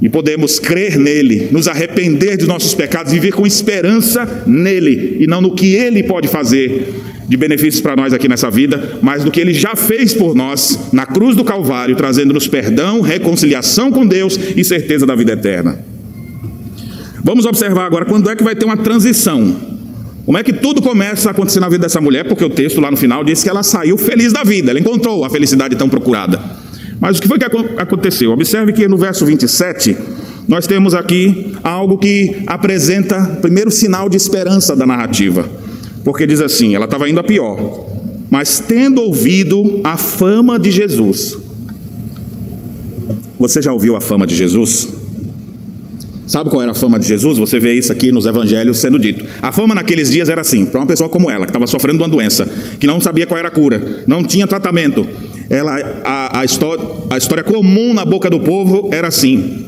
e 0.00 0.08
podemos 0.08 0.58
crer 0.58 0.98
nele, 0.98 1.48
nos 1.50 1.68
arrepender 1.68 2.36
dos 2.36 2.46
nossos 2.46 2.74
pecados, 2.74 3.12
viver 3.12 3.32
com 3.32 3.46
esperança 3.46 4.44
nele 4.46 5.18
e 5.20 5.26
não 5.26 5.40
no 5.40 5.54
que 5.54 5.74
ele 5.74 6.02
pode 6.02 6.26
fazer 6.26 6.94
de 7.28 7.36
benefícios 7.36 7.80
para 7.80 7.94
nós 7.94 8.12
aqui 8.12 8.26
nessa 8.26 8.50
vida, 8.50 8.98
mas 9.02 9.22
do 9.22 9.30
que 9.30 9.40
ele 9.40 9.52
já 9.52 9.76
fez 9.76 10.14
por 10.14 10.34
nós 10.34 10.90
na 10.92 11.06
cruz 11.06 11.36
do 11.36 11.44
Calvário, 11.44 11.94
trazendo-nos 11.94 12.48
perdão, 12.48 13.02
reconciliação 13.02 13.92
com 13.92 14.06
Deus 14.06 14.38
e 14.56 14.64
certeza 14.64 15.06
da 15.06 15.14
vida 15.14 15.32
eterna. 15.32 15.78
Vamos 17.22 17.44
observar 17.44 17.84
agora 17.84 18.06
quando 18.06 18.30
é 18.30 18.34
que 18.34 18.42
vai 18.42 18.56
ter 18.56 18.64
uma 18.64 18.78
transição. 18.78 19.54
Como 20.24 20.38
é 20.38 20.42
que 20.42 20.52
tudo 20.52 20.80
começa 20.80 21.28
a 21.28 21.32
acontecer 21.32 21.60
na 21.60 21.68
vida 21.68 21.82
dessa 21.82 22.00
mulher? 22.00 22.24
Porque 22.24 22.44
o 22.44 22.50
texto 22.50 22.80
lá 22.80 22.90
no 22.90 22.96
final 22.96 23.22
diz 23.22 23.42
que 23.42 23.48
ela 23.48 23.62
saiu 23.62 23.98
feliz 23.98 24.32
da 24.32 24.42
vida, 24.42 24.70
ela 24.70 24.80
encontrou 24.80 25.24
a 25.24 25.30
felicidade 25.30 25.76
tão 25.76 25.88
procurada. 25.88 26.40
Mas 27.00 27.18
o 27.18 27.22
que 27.22 27.26
foi 27.26 27.38
que 27.38 27.46
aconteceu? 27.78 28.30
Observe 28.30 28.72
que 28.74 28.86
no 28.86 28.98
verso 28.98 29.24
27, 29.24 29.96
nós 30.46 30.66
temos 30.66 30.94
aqui 30.94 31.54
algo 31.64 31.96
que 31.96 32.42
apresenta 32.46 33.38
primeiro 33.40 33.70
sinal 33.70 34.08
de 34.08 34.16
esperança 34.16 34.76
da 34.76 34.86
narrativa. 34.86 35.48
Porque 36.04 36.26
diz 36.26 36.40
assim: 36.40 36.74
ela 36.74 36.84
estava 36.84 37.08
indo 37.08 37.18
a 37.18 37.24
pior, 37.24 37.86
mas 38.28 38.60
tendo 38.60 39.00
ouvido 39.00 39.80
a 39.82 39.96
fama 39.96 40.58
de 40.58 40.70
Jesus. 40.70 41.38
Você 43.38 43.62
já 43.62 43.72
ouviu 43.72 43.96
a 43.96 44.00
fama 44.00 44.26
de 44.26 44.34
Jesus? 44.34 44.99
Sabe 46.30 46.48
qual 46.48 46.62
era 46.62 46.70
a 46.70 46.74
fama 46.76 46.96
de 46.96 47.08
Jesus? 47.08 47.38
Você 47.38 47.58
vê 47.58 47.74
isso 47.74 47.90
aqui 47.90 48.12
nos 48.12 48.24
evangelhos 48.24 48.78
sendo 48.78 49.00
dito. 49.00 49.24
A 49.42 49.50
fama 49.50 49.74
naqueles 49.74 50.08
dias 50.08 50.28
era 50.28 50.42
assim, 50.42 50.64
para 50.64 50.78
uma 50.78 50.86
pessoa 50.86 51.08
como 51.08 51.28
ela, 51.28 51.44
que 51.44 51.50
estava 51.50 51.66
sofrendo 51.66 51.98
de 51.98 52.04
uma 52.04 52.08
doença, 52.08 52.48
que 52.78 52.86
não 52.86 53.00
sabia 53.00 53.26
qual 53.26 53.36
era 53.36 53.48
a 53.48 53.50
cura, 53.50 54.04
não 54.06 54.22
tinha 54.22 54.46
tratamento. 54.46 55.04
Ela, 55.50 55.76
a, 56.04 56.38
a, 56.38 56.44
história, 56.44 56.84
a 57.10 57.18
história 57.18 57.42
comum 57.42 57.92
na 57.92 58.04
boca 58.04 58.30
do 58.30 58.38
povo 58.38 58.90
era 58.92 59.08
assim: 59.08 59.66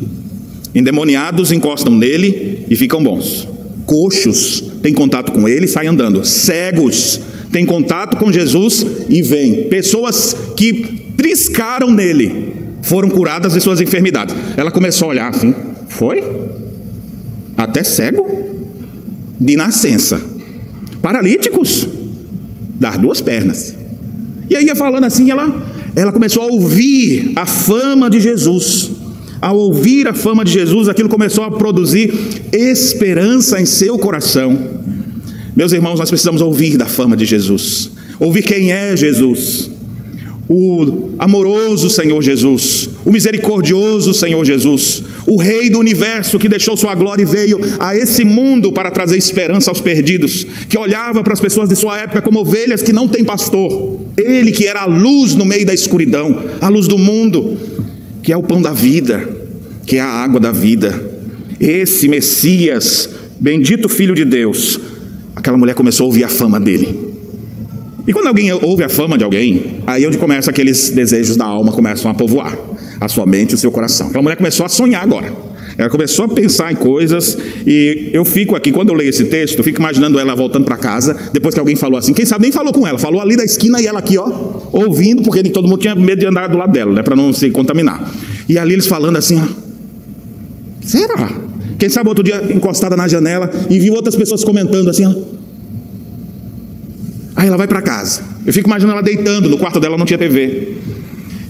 endemoniados 0.72 1.51
encostam 1.51 1.96
nele 1.96 2.64
e 2.70 2.77
ficam 2.77 3.03
bons 3.03 3.48
coxos 3.85 4.62
têm 4.81 4.94
contato 4.94 5.33
com 5.33 5.48
ele 5.48 5.64
e 5.64 5.68
saem 5.68 5.88
andando, 5.88 6.25
cegos 6.25 7.20
têm 7.51 7.66
contato 7.66 8.16
com 8.16 8.33
Jesus 8.33 8.87
e 9.09 9.20
vêm, 9.20 9.64
pessoas 9.64 10.35
que 10.57 11.11
triscaram 11.16 11.90
nele 11.90 12.55
foram 12.83 13.11
curadas 13.11 13.53
de 13.53 13.61
suas 13.61 13.81
enfermidades. 13.81 14.35
Ela 14.57 14.70
começou 14.70 15.07
a 15.07 15.11
olhar 15.11 15.29
assim, 15.29 15.55
foi? 15.92 16.22
Até 17.57 17.85
cego? 17.85 18.26
De 19.38 19.57
nascença. 19.57 20.20
Paralíticos? 21.00 21.87
Das 22.81 22.98
duas 22.98 23.20
pernas. 23.20 23.74
E 24.48 24.57
aí 24.57 24.66
ia 24.66 24.76
falando 24.76 25.05
assim, 25.05 25.31
ela, 25.31 25.64
ela 25.94 26.12
começou 26.12 26.42
a 26.42 26.46
ouvir 26.46 27.33
a 27.37 27.46
fama 27.46 28.11
de 28.11 28.20
Jesus. 28.20 28.90
Ao 29.40 29.57
ouvir 29.57 30.07
a 30.07 30.14
fama 30.14 30.44
de 30.44 30.52
Jesus, 30.52 30.88
aquilo 30.88 31.09
começou 31.09 31.42
a 31.44 31.50
produzir 31.50 32.12
esperança 32.52 33.61
em 33.61 33.66
seu 33.66 33.98
coração. 33.98 34.57
Meus 35.55 35.72
irmãos, 35.72 35.98
nós 35.98 36.09
precisamos 36.09 36.40
ouvir 36.40 36.76
da 36.76 36.87
fama 36.87 37.16
de 37.16 37.24
Jesus, 37.24 37.90
ouvir 38.18 38.42
quem 38.42 38.72
é 38.72 38.96
Jesus, 38.96 39.70
o 40.48 41.11
amoroso 41.18 41.90
Senhor 41.90 42.22
Jesus, 42.22 42.88
o 43.05 43.11
misericordioso 43.11 44.14
Senhor 44.14 44.44
Jesus, 44.44 45.02
o 45.27 45.41
Rei 45.41 45.71
do 45.71 45.79
universo 45.79 46.39
que 46.39 46.49
deixou 46.49 46.77
sua 46.77 46.95
glória 46.95 47.23
e 47.23 47.27
veio 47.27 47.61
a 47.79 47.97
esse 47.97 48.25
mundo 48.25 48.73
para 48.73 48.91
trazer 48.91 49.17
esperança 49.17 49.71
aos 49.71 49.81
perdidos, 49.81 50.47
que 50.69 50.79
olhava 50.79 51.23
para 51.23 51.33
as 51.33 51.41
pessoas 51.41 51.69
de 51.69 51.77
sua 51.77 51.99
época 51.99 52.23
como 52.23 52.41
ovelhas 52.41 52.83
que 52.83 52.93
não 52.93 53.09
têm 53.09 53.25
pastor, 53.25 54.01
ele 54.17 54.53
que 54.53 54.67
era 54.67 54.83
a 54.83 54.87
luz 54.87 55.35
no 55.35 55.45
meio 55.45 55.65
da 55.65 55.75
escuridão, 55.75 56.43
a 56.61 56.69
luz 56.69 56.89
do 56.89 56.99
mundo, 56.99 57.57
que 58.23 58.33
é 58.33 58.37
o 58.37 58.43
pão 58.43 58.61
da 58.61 58.73
vida, 58.73 59.29
que 59.87 59.97
é 59.97 60.01
a 60.01 60.09
água 60.09 60.41
da 60.41 60.53
vida. 60.53 61.11
Esse 61.61 62.09
Messias, 62.09 63.09
bendito 63.39 63.89
Filho 63.89 64.15
de 64.15 64.25
Deus, 64.25 64.81
aquela 65.37 65.57
mulher 65.57 65.75
começou 65.75 66.05
a 66.05 66.07
ouvir 66.09 66.25
a 66.25 66.29
fama 66.29 66.59
dele. 66.59 67.13
E 68.07 68.13
quando 68.13 68.27
alguém 68.27 68.53
ouve 68.53 68.83
a 68.83 68.89
fama 68.89 69.17
de 69.17 69.23
alguém, 69.23 69.77
aí 69.87 70.03
é 70.03 70.09
onde 70.09 70.19
começa 70.19 70.51
aqueles 70.51 70.91
desejos 70.91 71.37
da 71.37 71.45
alma 71.45 71.71
começam 71.71 72.11
a 72.11 72.15
povoar 72.15 72.72
a 73.05 73.09
sua 73.09 73.27
mente 73.27 73.53
e 73.53 73.55
o 73.55 73.59
seu 73.59 73.71
coração. 73.71 74.09
Então 74.09 74.21
a 74.21 74.23
mulher 74.23 74.37
começou 74.37 74.65
a 74.65 74.69
sonhar 74.69 75.03
agora. 75.03 75.33
Ela 75.77 75.88
começou 75.88 76.27
a 76.27 76.29
pensar 76.29 76.71
em 76.71 76.77
coisas 76.77 77.37
e 77.67 78.11
eu 78.12 78.25
fico 78.25 78.55
aqui, 78.55 78.71
quando 78.71 78.91
eu 78.91 78.95
leio 78.95 79.09
esse 79.09 79.25
texto, 79.25 79.59
eu 79.59 79.65
fico 79.65 79.81
imaginando 79.81 80.19
ela 80.19 80.35
voltando 80.35 80.65
para 80.65 80.77
casa, 80.77 81.17
depois 81.33 81.55
que 81.55 81.61
alguém 81.61 81.77
falou 81.77 81.99
assim, 81.99 82.12
quem 82.12 82.27
sabe 82.27 82.43
nem 82.43 82.53
falou 82.53 82.73
com 82.73 82.87
ela, 82.87 82.99
falou 82.99 83.21
ali 83.21 83.37
da 83.37 83.45
esquina 83.45 83.81
e 83.81 83.87
ela 83.87 83.99
aqui, 83.99 84.19
ó, 84.19 84.31
ouvindo, 84.71 85.23
porque 85.23 85.43
todo 85.45 85.67
mundo 85.67 85.81
tinha 85.81 85.95
medo 85.95 86.19
de 86.21 86.27
andar 86.27 86.49
do 86.49 86.59
lado 86.59 86.73
dela, 86.73 86.93
né, 86.93 87.03
para 87.03 87.17
não 87.17 87.33
se 87.33 87.51
contaminar. 87.51 88.12
E 88.49 88.59
ali 88.59 88.75
eles 88.75 88.87
falando 88.87 89.17
assim, 89.17 89.41
ó, 89.41 89.47
será? 90.83 91.31
Quem 91.79 91.88
sabe 91.88 92.09
outro 92.09 92.23
dia 92.23 92.53
encostada 92.55 92.97
na 92.97 93.09
janela 93.09 93.51
e 93.71 93.79
viu 93.79 93.95
outras 93.95 94.15
pessoas 94.15 94.45
comentando 94.45 94.91
assim, 94.91 95.07
ó. 95.07 95.15
Aí 97.35 97.49
ela 97.49 97.57
vai 97.57 97.67
para 97.67 97.81
casa. 97.81 98.23
Eu 98.45 98.53
fico 98.53 98.69
imaginando 98.69 98.99
ela 98.99 99.03
deitando, 99.03 99.49
no 99.49 99.57
quarto 99.59 99.81
dela 99.81 99.97
não 99.97 100.05
tinha 100.05 100.19
TV. 100.19 100.77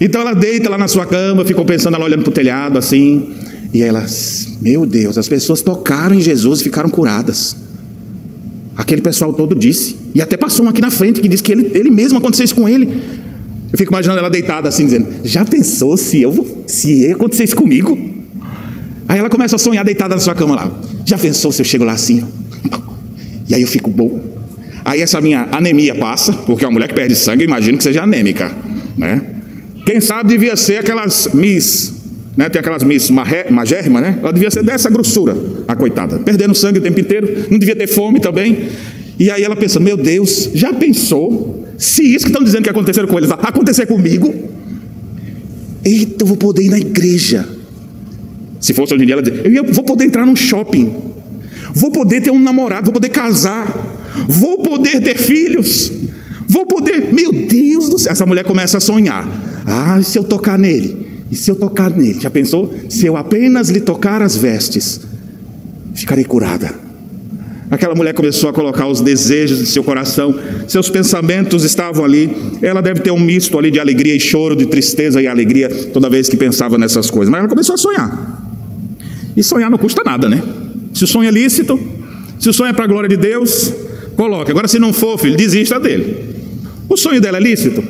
Então 0.04 0.20
ela 0.20 0.34
deita 0.34 0.68
lá 0.68 0.76
na 0.76 0.88
sua 0.88 1.06
cama, 1.06 1.44
ficou 1.44 1.64
pensando, 1.64 1.94
ela 1.94 2.04
olhando 2.04 2.24
para 2.24 2.30
o 2.30 2.34
telhado 2.34 2.76
assim. 2.76 3.30
E 3.72 3.80
ela, 3.82 4.04
meu 4.60 4.84
Deus, 4.84 5.16
as 5.16 5.28
pessoas 5.28 5.62
tocaram 5.62 6.16
em 6.16 6.20
Jesus 6.20 6.60
e 6.60 6.64
ficaram 6.64 6.90
curadas. 6.90 7.56
Aquele 8.76 9.00
pessoal 9.00 9.32
todo 9.32 9.54
disse. 9.54 9.94
E 10.12 10.20
até 10.20 10.36
passou 10.36 10.66
um 10.66 10.68
aqui 10.68 10.80
na 10.80 10.90
frente 10.90 11.20
que 11.20 11.28
disse 11.28 11.40
que 11.44 11.52
ele, 11.52 11.70
ele 11.72 11.88
mesmo 11.88 12.18
aconteceu 12.18 12.44
isso 12.44 12.54
com 12.56 12.68
ele. 12.68 13.00
Eu 13.72 13.78
fico 13.78 13.92
imaginando 13.92 14.18
ela 14.18 14.28
deitada 14.28 14.68
assim, 14.68 14.86
dizendo: 14.86 15.06
Já 15.22 15.44
pensou 15.44 15.96
se 15.96 16.20
eu 16.20 16.64
se 16.66 17.12
acontecer 17.12 17.44
isso 17.44 17.56
comigo? 17.56 17.96
Aí 19.08 19.20
ela 19.20 19.30
começa 19.30 19.54
a 19.54 19.58
sonhar 19.58 19.84
deitada 19.84 20.16
na 20.16 20.20
sua 20.20 20.34
cama 20.34 20.56
lá. 20.56 20.80
Já 21.06 21.16
pensou 21.16 21.52
se 21.52 21.62
eu 21.62 21.64
chego 21.64 21.84
lá 21.84 21.92
assim? 21.92 22.24
E 23.48 23.54
aí 23.54 23.60
eu 23.60 23.68
fico 23.68 23.90
bom. 23.90 24.18
Aí 24.84 25.00
essa 25.00 25.20
minha 25.20 25.46
anemia 25.52 25.94
passa, 25.94 26.32
porque 26.32 26.64
uma 26.64 26.70
mulher 26.70 26.88
que 26.88 26.94
perde 26.94 27.14
sangue, 27.14 27.44
imagino 27.44 27.76
que 27.76 27.84
seja 27.84 28.02
anêmica, 28.02 28.50
né? 28.96 29.31
Quem 29.84 30.00
sabe 30.00 30.30
devia 30.30 30.56
ser 30.56 30.78
aquelas 30.78 31.28
Miss, 31.34 31.94
né? 32.36 32.48
Tem 32.48 32.60
aquelas 32.60 32.82
Miss 32.82 33.10
magérrima, 33.10 34.00
né? 34.00 34.18
Ela 34.22 34.32
devia 34.32 34.50
ser 34.50 34.62
dessa 34.62 34.88
grossura, 34.88 35.36
a 35.66 35.74
coitada, 35.74 36.18
perdendo 36.20 36.54
sangue 36.54 36.78
o 36.78 36.82
tempo 36.82 37.00
inteiro, 37.00 37.46
não 37.50 37.58
devia 37.58 37.74
ter 37.74 37.86
fome 37.86 38.20
também. 38.20 38.68
E 39.18 39.30
aí 39.30 39.42
ela 39.42 39.56
pensa: 39.56 39.80
Meu 39.80 39.96
Deus, 39.96 40.50
já 40.54 40.72
pensou 40.72 41.66
se 41.76 42.02
isso 42.02 42.24
que 42.24 42.30
estão 42.30 42.44
dizendo 42.44 42.64
que 42.64 42.70
aconteceu 42.70 43.06
com 43.06 43.18
eles 43.18 43.30
acontecer 43.30 43.86
comigo? 43.86 44.32
Eita, 45.84 46.22
eu 46.22 46.26
vou 46.26 46.36
poder 46.36 46.62
ir 46.62 46.70
na 46.70 46.78
igreja. 46.78 47.46
Se 48.60 48.72
fosse 48.72 48.94
hoje 48.94 49.02
em 49.02 49.06
dia, 49.06 49.16
ela 49.16 49.22
dizer, 49.22 49.44
eu 49.52 49.64
vou 49.64 49.82
poder 49.82 50.04
entrar 50.04 50.24
num 50.24 50.36
shopping, 50.36 50.94
vou 51.74 51.90
poder 51.90 52.20
ter 52.20 52.30
um 52.30 52.38
namorado, 52.38 52.84
vou 52.84 52.92
poder 52.92 53.08
casar, 53.08 53.66
vou 54.28 54.58
poder 54.58 55.00
ter 55.00 55.18
filhos, 55.18 55.90
vou 56.46 56.64
poder. 56.64 57.12
Meu 57.12 57.32
Deus 57.32 57.88
do 57.88 57.98
céu, 57.98 58.12
essa 58.12 58.24
mulher 58.24 58.44
começa 58.44 58.78
a 58.78 58.80
sonhar. 58.80 59.51
Ah, 59.66 60.00
se 60.02 60.18
eu 60.18 60.24
tocar 60.24 60.58
nele, 60.58 61.06
e 61.30 61.36
se 61.36 61.50
eu 61.50 61.56
tocar 61.56 61.90
nele, 61.90 62.20
já 62.20 62.30
pensou? 62.30 62.74
Se 62.88 63.06
eu 63.06 63.16
apenas 63.16 63.70
lhe 63.70 63.80
tocar 63.80 64.20
as 64.20 64.36
vestes, 64.36 65.00
ficarei 65.94 66.24
curada. 66.24 66.74
Aquela 67.70 67.94
mulher 67.94 68.12
começou 68.12 68.50
a 68.50 68.52
colocar 68.52 68.86
os 68.86 69.00
desejos 69.00 69.58
de 69.58 69.64
seu 69.64 69.82
coração, 69.82 70.38
seus 70.68 70.90
pensamentos 70.90 71.64
estavam 71.64 72.04
ali. 72.04 72.30
Ela 72.60 72.82
deve 72.82 73.00
ter 73.00 73.10
um 73.10 73.18
misto 73.18 73.58
ali 73.58 73.70
de 73.70 73.80
alegria 73.80 74.14
e 74.14 74.20
choro, 74.20 74.54
de 74.54 74.66
tristeza 74.66 75.22
e 75.22 75.26
alegria, 75.26 75.70
toda 75.90 76.10
vez 76.10 76.28
que 76.28 76.36
pensava 76.36 76.76
nessas 76.76 77.10
coisas. 77.10 77.30
Mas 77.30 77.38
ela 77.38 77.48
começou 77.48 77.74
a 77.74 77.78
sonhar. 77.78 78.50
E 79.34 79.42
sonhar 79.42 79.70
não 79.70 79.78
custa 79.78 80.02
nada, 80.04 80.28
né? 80.28 80.42
Se 80.92 81.04
o 81.04 81.06
sonho 81.06 81.28
é 81.28 81.32
lícito, 81.32 81.80
se 82.38 82.50
o 82.50 82.52
sonho 82.52 82.68
é 82.68 82.72
para 82.74 82.84
a 82.84 82.88
glória 82.88 83.08
de 83.08 83.16
Deus, 83.16 83.72
coloque. 84.16 84.50
Agora, 84.50 84.68
se 84.68 84.78
não 84.78 84.92
for, 84.92 85.18
filho, 85.18 85.34
desista 85.34 85.80
dele. 85.80 86.34
O 86.90 86.96
sonho 86.98 87.22
dela 87.22 87.38
é 87.38 87.40
lícito? 87.40 87.82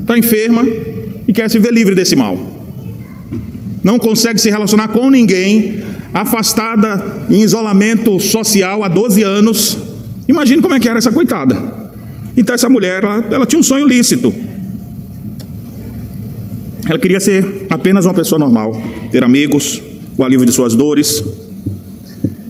Está 0.00 0.16
enferma 0.16 0.66
e 1.26 1.32
quer 1.32 1.50
se 1.50 1.58
ver 1.58 1.72
livre 1.72 1.94
desse 1.94 2.16
mal. 2.16 2.38
Não 3.82 3.98
consegue 3.98 4.40
se 4.40 4.50
relacionar 4.50 4.88
com 4.88 5.10
ninguém, 5.10 5.82
afastada 6.14 7.24
em 7.30 7.42
isolamento 7.42 8.18
social 8.20 8.84
há 8.84 8.88
12 8.88 9.22
anos. 9.22 9.78
Imagine 10.28 10.62
como 10.62 10.74
é 10.74 10.80
que 10.80 10.88
era 10.88 10.98
essa 10.98 11.10
coitada. 11.10 11.82
Então 12.36 12.54
essa 12.54 12.68
mulher, 12.68 13.02
ela, 13.02 13.24
ela 13.30 13.46
tinha 13.46 13.58
um 13.58 13.62
sonho 13.62 13.86
lícito. 13.86 14.32
Ela 16.88 16.98
queria 16.98 17.20
ser 17.20 17.66
apenas 17.70 18.06
uma 18.06 18.14
pessoa 18.14 18.38
normal, 18.38 18.80
ter 19.10 19.22
amigos, 19.22 19.80
o 20.16 20.24
alívio 20.24 20.44
de 20.44 20.52
suas 20.52 20.74
dores 20.74 21.24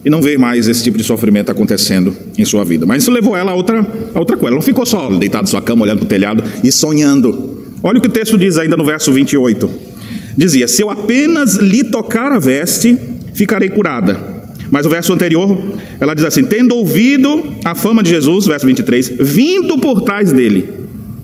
e 0.04 0.10
não 0.10 0.20
ver 0.20 0.38
mais 0.38 0.66
esse 0.66 0.82
tipo 0.82 0.98
de 0.98 1.04
sofrimento 1.04 1.50
acontecendo 1.50 2.14
em 2.36 2.44
sua 2.44 2.64
vida. 2.64 2.84
Mas 2.84 3.02
isso 3.02 3.10
levou 3.10 3.36
ela 3.36 3.52
a 3.52 3.54
outra, 3.54 3.86
a 4.14 4.18
outra 4.18 4.36
coisa. 4.36 4.48
Ela 4.48 4.56
não 4.56 4.62
ficou 4.62 4.84
só 4.84 5.08
deitada 5.10 5.42
na 5.42 5.46
sua 5.46 5.62
cama, 5.62 5.84
olhando 5.84 5.98
para 5.98 6.06
o 6.06 6.08
telhado 6.08 6.42
e 6.64 6.72
sonhando. 6.72 7.61
Olha 7.82 7.98
o 7.98 8.00
que 8.00 8.08
o 8.08 8.12
texto 8.12 8.38
diz 8.38 8.58
ainda 8.58 8.76
no 8.76 8.84
verso 8.84 9.12
28. 9.12 9.70
Dizia: 10.36 10.68
Se 10.68 10.82
eu 10.82 10.90
apenas 10.90 11.56
lhe 11.56 11.84
tocar 11.84 12.32
a 12.32 12.38
veste, 12.38 12.96
ficarei 13.34 13.68
curada. 13.68 14.32
Mas 14.70 14.86
o 14.86 14.88
verso 14.88 15.12
anterior, 15.12 15.58
ela 16.00 16.14
diz 16.14 16.24
assim: 16.24 16.44
Tendo 16.44 16.76
ouvido 16.76 17.44
a 17.64 17.74
fama 17.74 18.02
de 18.02 18.10
Jesus, 18.10 18.46
verso 18.46 18.66
23, 18.66 19.14
vindo 19.20 19.78
por 19.78 20.02
trás 20.02 20.32
dele, 20.32 20.68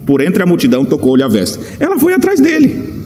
por 0.05 0.21
entre 0.21 0.43
a 0.43 0.47
multidão, 0.47 0.85
tocou-lhe 0.85 1.23
a 1.23 1.29
veste. 1.29 1.59
Ela 1.79 1.99
foi 1.99 2.13
atrás 2.13 2.41
dele. 2.41 2.99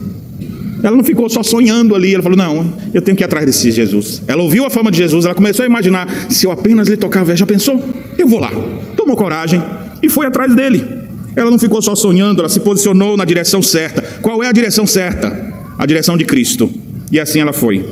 Ela 0.83 0.97
não 0.97 1.03
ficou 1.03 1.29
só 1.29 1.41
sonhando 1.41 1.95
ali, 1.95 2.13
ela 2.13 2.21
falou: 2.21 2.37
Não, 2.37 2.73
eu 2.93 3.01
tenho 3.01 3.15
que 3.15 3.23
ir 3.23 3.25
atrás 3.25 3.45
desse 3.45 3.71
Jesus. 3.71 4.21
Ela 4.27 4.43
ouviu 4.43 4.65
a 4.65 4.69
fama 4.69 4.91
de 4.91 4.97
Jesus, 4.97 5.23
ela 5.23 5.33
começou 5.33 5.63
a 5.63 5.65
imaginar: 5.65 6.09
Se 6.29 6.45
eu 6.45 6.51
apenas 6.51 6.89
lhe 6.89 6.97
tocar 6.97 7.21
a 7.21 7.23
veste, 7.23 7.39
já 7.39 7.45
pensou? 7.45 7.81
Eu 8.17 8.27
vou 8.27 8.39
lá. 8.39 8.51
Tomou 8.97 9.15
coragem 9.15 9.63
e 10.01 10.09
foi 10.09 10.25
atrás 10.25 10.53
dele. 10.53 10.92
Ela 11.35 11.51
não 11.51 11.59
ficou 11.59 11.81
só 11.81 11.95
sonhando, 11.95 12.39
ela 12.39 12.49
se 12.49 12.59
posicionou 12.59 13.17
na 13.17 13.25
direção 13.25 13.61
certa. 13.61 14.01
Qual 14.21 14.43
é 14.43 14.47
a 14.47 14.51
direção 14.51 14.85
certa? 14.85 15.53
A 15.77 15.85
direção 15.85 16.17
de 16.17 16.25
Cristo. 16.25 16.71
E 17.11 17.19
assim 17.19 17.39
ela 17.39 17.53
foi 17.53 17.83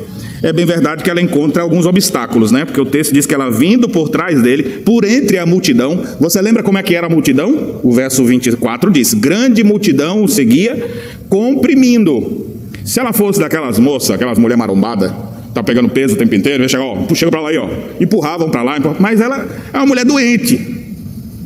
é 0.44 0.52
bem 0.52 0.66
verdade 0.66 1.04
que 1.04 1.10
ela 1.10 1.22
encontra 1.22 1.62
alguns 1.62 1.86
obstáculos, 1.86 2.52
né? 2.52 2.66
Porque 2.66 2.82
o 2.82 2.86
texto 2.86 3.14
diz 3.14 3.28
que 3.28 3.34
ela 3.34 3.52
vindo 3.52 3.88
por 3.88 4.10
trás 4.10 4.42
dele, 4.42 4.82
por 4.84 5.06
entre 5.06 5.38
a 5.38 5.46
multidão. 5.46 6.02
Você 6.20 6.42
lembra 6.42 6.64
como 6.64 6.80
é 6.80 6.84
que 6.84 6.96
era 6.96 7.06
a 7.06 7.10
multidão? 7.10 7.80
O 7.84 7.92
verso 7.92 8.26
24 8.26 8.90
diz: 8.90 9.14
Grande 9.14 9.64
multidão 9.64 10.24
o 10.24 10.28
seguia, 10.28 10.90
comprimindo. 11.30 12.48
Se 12.84 13.00
ela 13.00 13.14
fosse 13.14 13.40
daquelas 13.40 13.78
moças, 13.78 14.10
aquelas 14.10 14.40
mulher 14.40 14.58
marombada, 14.58 15.16
tá 15.54 15.62
pegando 15.62 15.90
peso 15.90 16.16
o 16.16 16.18
tempo 16.18 16.34
inteiro, 16.34 16.64
ia 16.64 16.70
chegar, 16.70 16.86
ó, 16.86 17.08
chega 17.14 17.30
para 17.30 17.42
lá 17.42 17.50
aí, 17.50 17.58
ó, 17.58 17.70
empurravam 18.00 18.50
para 18.50 18.64
lá, 18.64 18.78
mas 19.00 19.22
ela 19.22 19.48
é 19.72 19.78
uma 19.78 19.86
mulher 19.86 20.06
doente. 20.06 20.81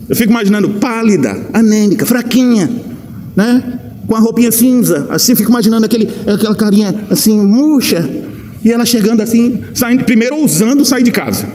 Eu 0.07 0.15
fico 0.15 0.31
imaginando 0.31 0.69
pálida, 0.71 1.47
anêmica, 1.51 2.05
fraquinha, 2.05 2.69
né? 3.35 3.79
Com 4.07 4.15
a 4.15 4.19
roupinha 4.19 4.51
cinza, 4.51 5.07
assim, 5.09 5.35
fico 5.35 5.49
imaginando 5.49 5.85
aquele, 5.85 6.07
aquela 6.27 6.55
carinha 6.55 6.93
assim, 7.09 7.39
murcha, 7.39 8.07
e 8.63 8.71
ela 8.71 8.85
chegando 8.85 9.21
assim, 9.21 9.61
saindo, 9.73 10.03
primeiro 10.03 10.35
ousando 10.35 10.85
sair 10.85 11.03
de 11.03 11.11
casa. 11.11 11.47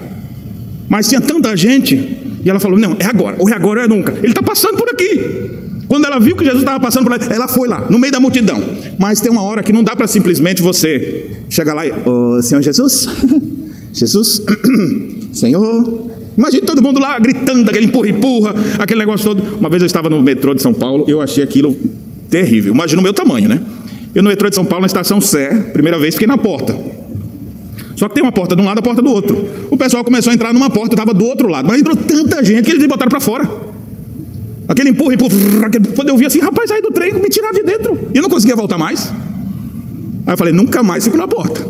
Mas 0.88 1.08
tinha 1.08 1.20
tanta 1.20 1.56
gente, 1.56 1.94
e 2.44 2.50
ela 2.50 2.58
falou: 2.58 2.78
Não, 2.78 2.96
é 2.98 3.06
agora, 3.06 3.36
ou 3.38 3.48
é 3.48 3.52
agora 3.52 3.80
ou 3.80 3.84
é 3.84 3.88
nunca. 3.88 4.12
Ele 4.18 4.28
está 4.28 4.42
passando 4.42 4.76
por 4.76 4.88
aqui. 4.88 5.50
Quando 5.86 6.04
ela 6.04 6.20
viu 6.20 6.36
que 6.36 6.44
Jesus 6.44 6.62
estava 6.62 6.78
passando 6.78 7.04
por 7.04 7.10
lá, 7.10 7.34
ela 7.34 7.48
foi 7.48 7.68
lá, 7.68 7.86
no 7.90 7.98
meio 7.98 8.12
da 8.12 8.20
multidão. 8.20 8.62
Mas 8.98 9.20
tem 9.20 9.30
uma 9.30 9.42
hora 9.42 9.62
que 9.62 9.72
não 9.72 9.82
dá 9.82 9.94
para 9.94 10.06
simplesmente 10.06 10.62
você 10.62 11.30
chegar 11.48 11.74
lá 11.74 11.86
e, 11.86 11.92
oh, 12.04 12.40
Senhor 12.42 12.62
Jesus, 12.62 13.08
Jesus, 13.92 14.42
Senhor. 15.32 16.19
Imagina 16.36 16.66
todo 16.66 16.82
mundo 16.82 17.00
lá 17.00 17.18
gritando, 17.18 17.68
aquele 17.68 17.86
empurra-empurra, 17.86 18.54
aquele 18.78 19.00
negócio 19.00 19.26
todo. 19.26 19.58
Uma 19.58 19.68
vez 19.68 19.82
eu 19.82 19.86
estava 19.86 20.08
no 20.08 20.22
metrô 20.22 20.54
de 20.54 20.62
São 20.62 20.72
Paulo, 20.72 21.04
eu 21.08 21.20
achei 21.20 21.42
aquilo 21.42 21.76
terrível. 22.28 22.72
Imagina 22.72 23.00
o 23.00 23.02
meu 23.02 23.12
tamanho, 23.12 23.48
né? 23.48 23.60
Eu 24.14 24.22
no 24.22 24.28
metrô 24.28 24.48
de 24.48 24.54
São 24.54 24.64
Paulo, 24.64 24.82
na 24.82 24.86
estação 24.86 25.20
Sé, 25.20 25.54
primeira 25.72 25.98
vez, 25.98 26.14
fiquei 26.14 26.26
na 26.26 26.38
porta. 26.38 26.76
Só 27.96 28.08
que 28.08 28.14
tem 28.14 28.22
uma 28.22 28.32
porta 28.32 28.56
de 28.56 28.62
um 28.62 28.64
lado 28.64 28.78
a 28.78 28.82
porta 28.82 29.02
do 29.02 29.10
outro. 29.10 29.46
O 29.70 29.76
pessoal 29.76 30.02
começou 30.02 30.30
a 30.30 30.34
entrar 30.34 30.54
numa 30.54 30.70
porta, 30.70 30.94
estava 30.94 31.12
do 31.12 31.24
outro 31.24 31.48
lado. 31.48 31.68
Mas 31.68 31.80
entrou 31.80 31.94
tanta 31.94 32.42
gente 32.42 32.64
que 32.64 32.70
eles 32.70 32.80
me 32.80 32.88
botaram 32.88 33.10
para 33.10 33.20
fora. 33.20 33.46
Aquele 34.66 34.88
empurra, 34.90 35.14
empurra. 35.14 35.34
Quando 35.94 36.08
eu 36.08 36.16
vi 36.16 36.24
assim, 36.24 36.38
rapaz, 36.40 36.70
saí 36.70 36.80
do 36.80 36.90
trem, 36.90 37.12
me 37.12 37.28
tiraram 37.28 37.52
de 37.52 37.62
dentro. 37.62 38.08
E 38.14 38.16
eu 38.16 38.22
não 38.22 38.30
conseguia 38.30 38.56
voltar 38.56 38.78
mais. 38.78 39.12
Aí 40.26 40.32
eu 40.32 40.36
falei, 40.38 40.54
nunca 40.54 40.82
mais 40.82 41.04
fico 41.04 41.18
na 41.18 41.28
porta. 41.28 41.66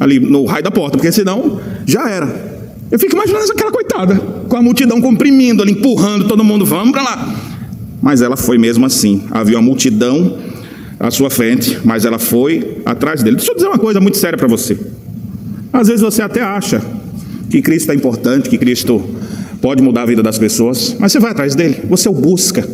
Ali 0.00 0.18
no 0.18 0.46
raio 0.46 0.64
da 0.64 0.70
porta, 0.70 0.96
porque 0.96 1.12
senão 1.12 1.60
já 1.84 2.08
era. 2.08 2.55
Eu 2.90 2.98
fico 2.98 3.14
imaginando 3.14 3.50
aquela 3.50 3.72
coitada, 3.72 4.14
com 4.48 4.56
a 4.56 4.62
multidão 4.62 5.00
comprimindo 5.00 5.62
ali, 5.62 5.72
empurrando 5.72 6.28
todo 6.28 6.44
mundo, 6.44 6.64
vamos 6.64 6.92
para 6.92 7.02
lá. 7.02 7.34
Mas 8.00 8.22
ela 8.22 8.36
foi 8.36 8.58
mesmo 8.58 8.86
assim. 8.86 9.24
Havia 9.30 9.56
uma 9.56 9.62
multidão 9.62 10.38
à 11.00 11.10
sua 11.10 11.28
frente, 11.28 11.78
mas 11.84 12.04
ela 12.04 12.18
foi 12.18 12.78
atrás 12.84 13.22
dele. 13.22 13.36
Deixa 13.36 13.50
eu 13.50 13.56
dizer 13.56 13.66
uma 13.66 13.78
coisa 13.78 14.00
muito 14.00 14.16
séria 14.16 14.38
para 14.38 14.46
você. 14.46 14.78
Às 15.72 15.88
vezes 15.88 16.02
você 16.02 16.22
até 16.22 16.40
acha 16.40 16.80
que 17.50 17.60
Cristo 17.60 17.90
é 17.90 17.94
importante, 17.94 18.48
que 18.48 18.56
Cristo 18.56 19.02
pode 19.60 19.82
mudar 19.82 20.02
a 20.02 20.06
vida 20.06 20.22
das 20.22 20.38
pessoas, 20.38 20.96
mas 20.98 21.12
você 21.12 21.18
vai 21.18 21.32
atrás 21.32 21.54
dele, 21.54 21.82
você 21.88 22.08
o 22.08 22.12
busca. 22.12 22.66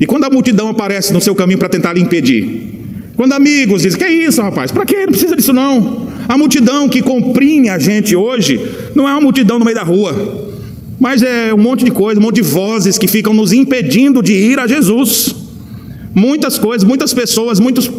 E 0.00 0.06
quando 0.06 0.24
a 0.24 0.30
multidão 0.30 0.68
aparece 0.68 1.12
no 1.12 1.20
seu 1.20 1.34
caminho 1.34 1.58
para 1.58 1.68
tentar 1.68 1.92
lhe 1.92 2.00
impedir, 2.00 2.81
quando 3.16 3.32
amigos 3.32 3.82
dizem: 3.82 3.98
Que 3.98 4.04
é 4.04 4.12
isso, 4.12 4.40
rapaz? 4.40 4.70
Para 4.70 4.84
que? 4.84 4.96
Não 4.96 5.12
precisa 5.12 5.36
disso, 5.36 5.52
não. 5.52 6.08
A 6.28 6.38
multidão 6.38 6.88
que 6.88 7.02
comprime 7.02 7.68
a 7.68 7.78
gente 7.78 8.14
hoje 8.16 8.60
não 8.94 9.08
é 9.08 9.12
uma 9.12 9.20
multidão 9.20 9.58
no 9.58 9.64
meio 9.64 9.76
da 9.76 9.82
rua, 9.82 10.50
mas 10.98 11.22
é 11.22 11.52
um 11.52 11.58
monte 11.58 11.84
de 11.84 11.90
coisa, 11.90 12.20
um 12.20 12.22
monte 12.22 12.36
de 12.36 12.42
vozes 12.42 12.96
que 12.96 13.08
ficam 13.08 13.34
nos 13.34 13.52
impedindo 13.52 14.22
de 14.22 14.32
ir 14.32 14.58
a 14.58 14.66
Jesus. 14.66 15.34
Muitas 16.14 16.58
coisas, 16.58 16.86
muitas 16.86 17.14
pessoas, 17.14 17.58
muitos, 17.58 17.90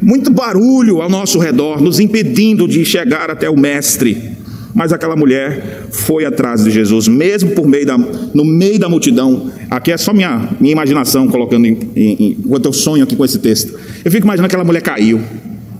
muito 0.00 0.30
barulho 0.30 1.02
ao 1.02 1.10
nosso 1.10 1.38
redor, 1.38 1.80
nos 1.80 2.00
impedindo 2.00 2.66
de 2.66 2.84
chegar 2.84 3.30
até 3.30 3.48
o 3.50 3.56
Mestre. 3.56 4.37
Mas 4.78 4.92
aquela 4.92 5.16
mulher 5.16 5.88
foi 5.90 6.24
atrás 6.24 6.62
de 6.62 6.70
Jesus, 6.70 7.08
mesmo 7.08 7.50
por 7.50 7.66
meio 7.66 7.84
da, 7.84 7.98
no 7.98 8.44
meio 8.44 8.78
da 8.78 8.88
multidão. 8.88 9.50
Aqui 9.68 9.90
é 9.90 9.96
só 9.96 10.12
minha, 10.12 10.50
minha 10.60 10.70
imaginação 10.70 11.26
colocando 11.26 11.66
em, 11.66 11.76
em, 11.96 12.36
enquanto 12.38 12.66
eu 12.66 12.72
sonho 12.72 13.02
aqui 13.02 13.16
com 13.16 13.24
esse 13.24 13.40
texto. 13.40 13.76
Eu 14.04 14.12
fico 14.12 14.24
imaginando 14.24 14.48
que 14.48 14.54
aquela 14.54 14.64
mulher 14.64 14.80
caiu, 14.80 15.20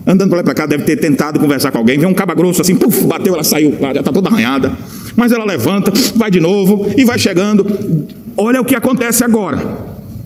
andando 0.05 0.27
para 0.27 0.39
lá 0.39 0.43
para 0.43 0.53
cá, 0.53 0.65
deve 0.65 0.83
ter 0.83 0.97
tentado 0.97 1.39
conversar 1.39 1.71
com 1.71 1.77
alguém, 1.77 1.97
vê 1.97 2.05
um 2.05 2.13
caba 2.13 2.33
grosso 2.33 2.61
assim, 2.61 2.75
puf, 2.75 3.05
bateu, 3.05 3.33
ela 3.33 3.43
saiu, 3.45 3.73
já 3.79 4.01
está 4.01 4.11
toda 4.11 4.27
arranhada. 4.27 4.73
Mas 5.15 5.31
ela 5.31 5.45
levanta, 5.45 5.93
vai 6.17 6.29
de 6.29 6.41
novo 6.41 6.91
e 6.97 7.05
vai 7.05 7.17
chegando. 7.17 8.05
Olha 8.35 8.59
o 8.59 8.65
que 8.65 8.75
acontece 8.75 9.23
agora. 9.23 9.77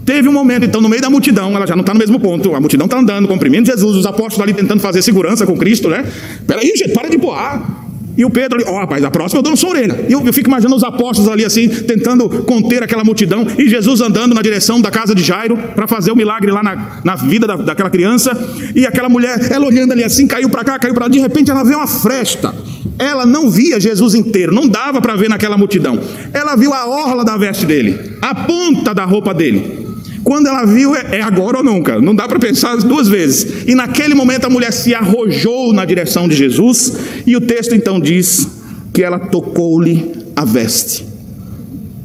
Teve 0.03 0.27
um 0.27 0.33
momento, 0.33 0.65
então, 0.65 0.81
no 0.81 0.89
meio 0.89 1.01
da 1.01 1.11
multidão, 1.11 1.55
ela 1.55 1.67
já 1.67 1.75
não 1.75 1.81
está 1.81 1.93
no 1.93 1.99
mesmo 1.99 2.19
ponto, 2.19 2.55
a 2.55 2.59
multidão 2.59 2.85
está 2.85 2.97
andando, 2.97 3.27
comprimindo 3.27 3.67
Jesus, 3.67 3.97
os 3.97 4.05
apóstolos 4.07 4.41
ali 4.41 4.53
tentando 4.53 4.81
fazer 4.81 5.03
segurança 5.03 5.45
com 5.45 5.55
Cristo, 5.55 5.89
né? 5.89 6.03
Peraí, 6.47 6.73
gente, 6.75 6.89
para 6.89 7.07
de 7.07 7.17
empurrar. 7.17 7.82
E 8.17 8.23
o 8.23 8.29
Pedro 8.29 8.59
ali, 8.59 8.65
ó, 8.67 8.73
oh, 8.73 8.79
rapaz, 8.79 9.03
a 9.03 9.11
próxima 9.11 9.39
eu 9.39 9.43
dou 9.43 9.51
na 9.51 9.55
sua 9.55 9.71
orelha. 9.71 10.05
E 10.07 10.11
eu, 10.11 10.25
eu, 10.25 10.33
fico 10.33 10.47
imaginando 10.47 10.75
os 10.75 10.83
apóstolos 10.83 11.31
ali 11.31 11.43
assim, 11.45 11.67
tentando 11.67 12.29
conter 12.43 12.83
aquela 12.83 13.03
multidão, 13.03 13.45
e 13.57 13.67
Jesus 13.67 14.01
andando 14.01 14.33
na 14.35 14.41
direção 14.41 14.79
da 14.79 14.91
casa 14.91 15.15
de 15.15 15.23
Jairo 15.23 15.57
para 15.75 15.87
fazer 15.87 16.11
o 16.11 16.15
milagre 16.15 16.51
lá 16.51 16.61
na, 16.61 17.01
na 17.03 17.15
vida 17.15 17.47
da, 17.47 17.55
daquela 17.55 17.89
criança. 17.89 18.31
E 18.75 18.85
aquela 18.85 19.09
mulher, 19.09 19.51
ela 19.51 19.65
olhando 19.65 19.91
ali 19.91 20.03
assim, 20.03 20.27
caiu 20.27 20.49
para 20.49 20.63
cá, 20.63 20.79
caiu 20.79 20.93
para 20.93 21.05
lá, 21.05 21.09
de 21.09 21.19
repente 21.19 21.49
ela 21.49 21.63
vê 21.63 21.75
uma 21.75 21.87
fresta 21.87 22.53
ela 22.99 23.25
não 23.25 23.49
via 23.49 23.79
Jesus 23.79 24.13
inteiro, 24.13 24.53
não 24.53 24.67
dava 24.67 25.01
para 25.01 25.15
ver 25.15 25.29
naquela 25.29 25.57
multidão. 25.57 25.99
Ela 26.31 26.55
viu 26.55 26.73
a 26.73 26.87
orla 26.87 27.25
da 27.25 27.37
veste 27.37 27.65
dele, 27.65 28.17
a 28.21 28.35
ponta 28.35 28.93
da 28.93 29.03
roupa 29.03 29.33
dele. 29.33 29.82
Quando 30.23 30.47
ela 30.47 30.65
viu, 30.65 30.95
é, 30.95 31.17
é 31.17 31.21
agora 31.21 31.57
ou 31.57 31.63
nunca, 31.63 31.99
não 31.99 32.15
dá 32.15 32.27
para 32.27 32.39
pensar 32.39 32.77
duas 32.77 33.07
vezes. 33.07 33.65
E 33.67 33.75
naquele 33.75 34.15
momento 34.15 34.45
a 34.45 34.49
mulher 34.49 34.71
se 34.71 34.95
arrojou 34.95 35.73
na 35.73 35.83
direção 35.83 36.27
de 36.27 36.35
Jesus, 36.35 36.93
e 37.27 37.35
o 37.35 37.41
texto 37.41 37.75
então 37.75 37.99
diz 37.99 38.47
que 38.93 39.03
ela 39.03 39.19
tocou-lhe 39.19 40.13
a 40.35 40.45
veste. 40.45 41.05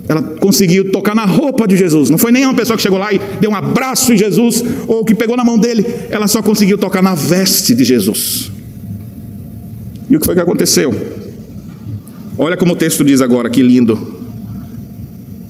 Ela 0.09 0.23
conseguiu 0.23 0.91
tocar 0.91 1.15
na 1.15 1.27
roupa 1.27 1.69
de 1.69 1.77
Jesus. 1.77 2.09
Não 2.09 2.17
foi 2.17 2.33
nem 2.33 2.45
uma 2.45 2.55
pessoa 2.55 2.77
que 2.77 2.83
chegou 2.83 2.99
lá 2.99 3.13
e 3.13 3.21
deu 3.41 3.51
um 3.51 3.55
abraço 3.55 4.13
em 4.13 4.17
Jesus, 4.17 4.65
ou 4.89 5.05
que 5.05 5.15
pegou 5.15 5.37
na 5.37 5.45
mão 5.45 5.59
dele. 5.59 5.85
Ela 6.11 6.27
só 6.27 6.43
conseguiu 6.43 6.79
tocar 6.79 7.03
na 7.03 7.15
veste 7.15 7.75
de 7.75 7.85
Jesus. 7.85 8.51
E 10.09 10.17
o 10.17 10.21
que 10.21 10.27
foi 10.27 10.35
que 10.35 10.41
aconteceu? 10.41 10.95
Olha 12.39 12.57
como 12.57 12.73
o 12.73 12.77
texto 12.77 13.05
diz 13.05 13.21
agora, 13.21 13.51
que 13.51 13.63
lindo. 13.63 14.17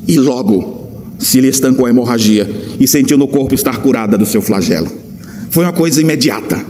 E 0.09 0.19
logo 0.19 0.78
se 1.19 1.41
lhe 1.41 1.49
estancou 1.49 1.87
a 1.87 1.91
hemorragia 1.91 2.49
e 2.79 2.87
sentiu 2.87 3.19
no 3.19 3.27
corpo 3.27 3.55
estar 3.55 3.79
curada 3.79 4.17
do 4.17 4.25
seu 4.25 4.41
flagelo. 4.41 4.89
Foi 5.51 5.65
uma 5.65 5.73
coisa 5.73 6.01
imediata. 6.01 6.65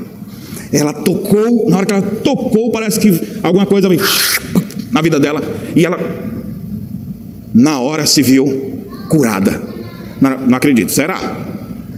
Ela 0.72 0.92
tocou, 0.92 1.68
na 1.68 1.78
hora 1.78 1.87
que 1.87 1.92
ela 1.92 2.02
tocou, 2.02 2.70
parece 2.70 3.00
que 3.00 3.20
alguma 3.42 3.66
coisa 3.66 3.88
veio 3.88 4.02
na 4.90 5.00
vida 5.00 5.18
dela 5.18 5.42
e 5.74 5.84
ela 5.84 5.98
na 7.54 7.80
hora 7.80 8.06
se 8.06 8.22
viu 8.22 8.84
curada. 9.08 9.62
Não, 10.20 10.46
não 10.46 10.56
acredito, 10.56 10.92
será? 10.92 11.46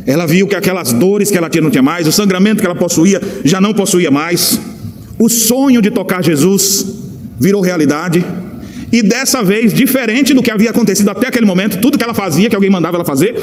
Ela 0.06 0.26
viu 0.26 0.46
que 0.46 0.54
aquelas 0.54 0.92
dores 0.92 1.30
que 1.30 1.36
ela 1.36 1.50
tinha 1.50 1.62
não 1.62 1.70
tinha 1.70 1.82
mais, 1.82 2.06
o 2.06 2.12
sangramento 2.12 2.60
que 2.60 2.66
ela 2.66 2.74
possuía 2.74 3.20
já 3.44 3.60
não 3.60 3.74
possuía 3.74 4.10
mais. 4.10 4.58
O 5.18 5.28
sonho 5.28 5.82
de 5.82 5.90
tocar 5.90 6.24
Jesus 6.24 6.86
virou 7.38 7.60
realidade. 7.60 8.24
E 8.92 9.03
dessa 9.03 9.42
vez, 9.42 9.72
diferente 9.72 10.35
do 10.35 10.42
que 10.42 10.50
havia 10.50 10.70
acontecido 10.70 11.09
até 11.11 11.29
aquele 11.29 11.46
momento, 11.46 11.81
tudo 11.81 11.96
que 11.96 12.03
ela 12.03 12.14
fazia, 12.14 12.48
que 12.48 12.55
alguém 12.55 12.70
mandava 12.70 12.96
ela 12.96 13.05
fazer, 13.05 13.35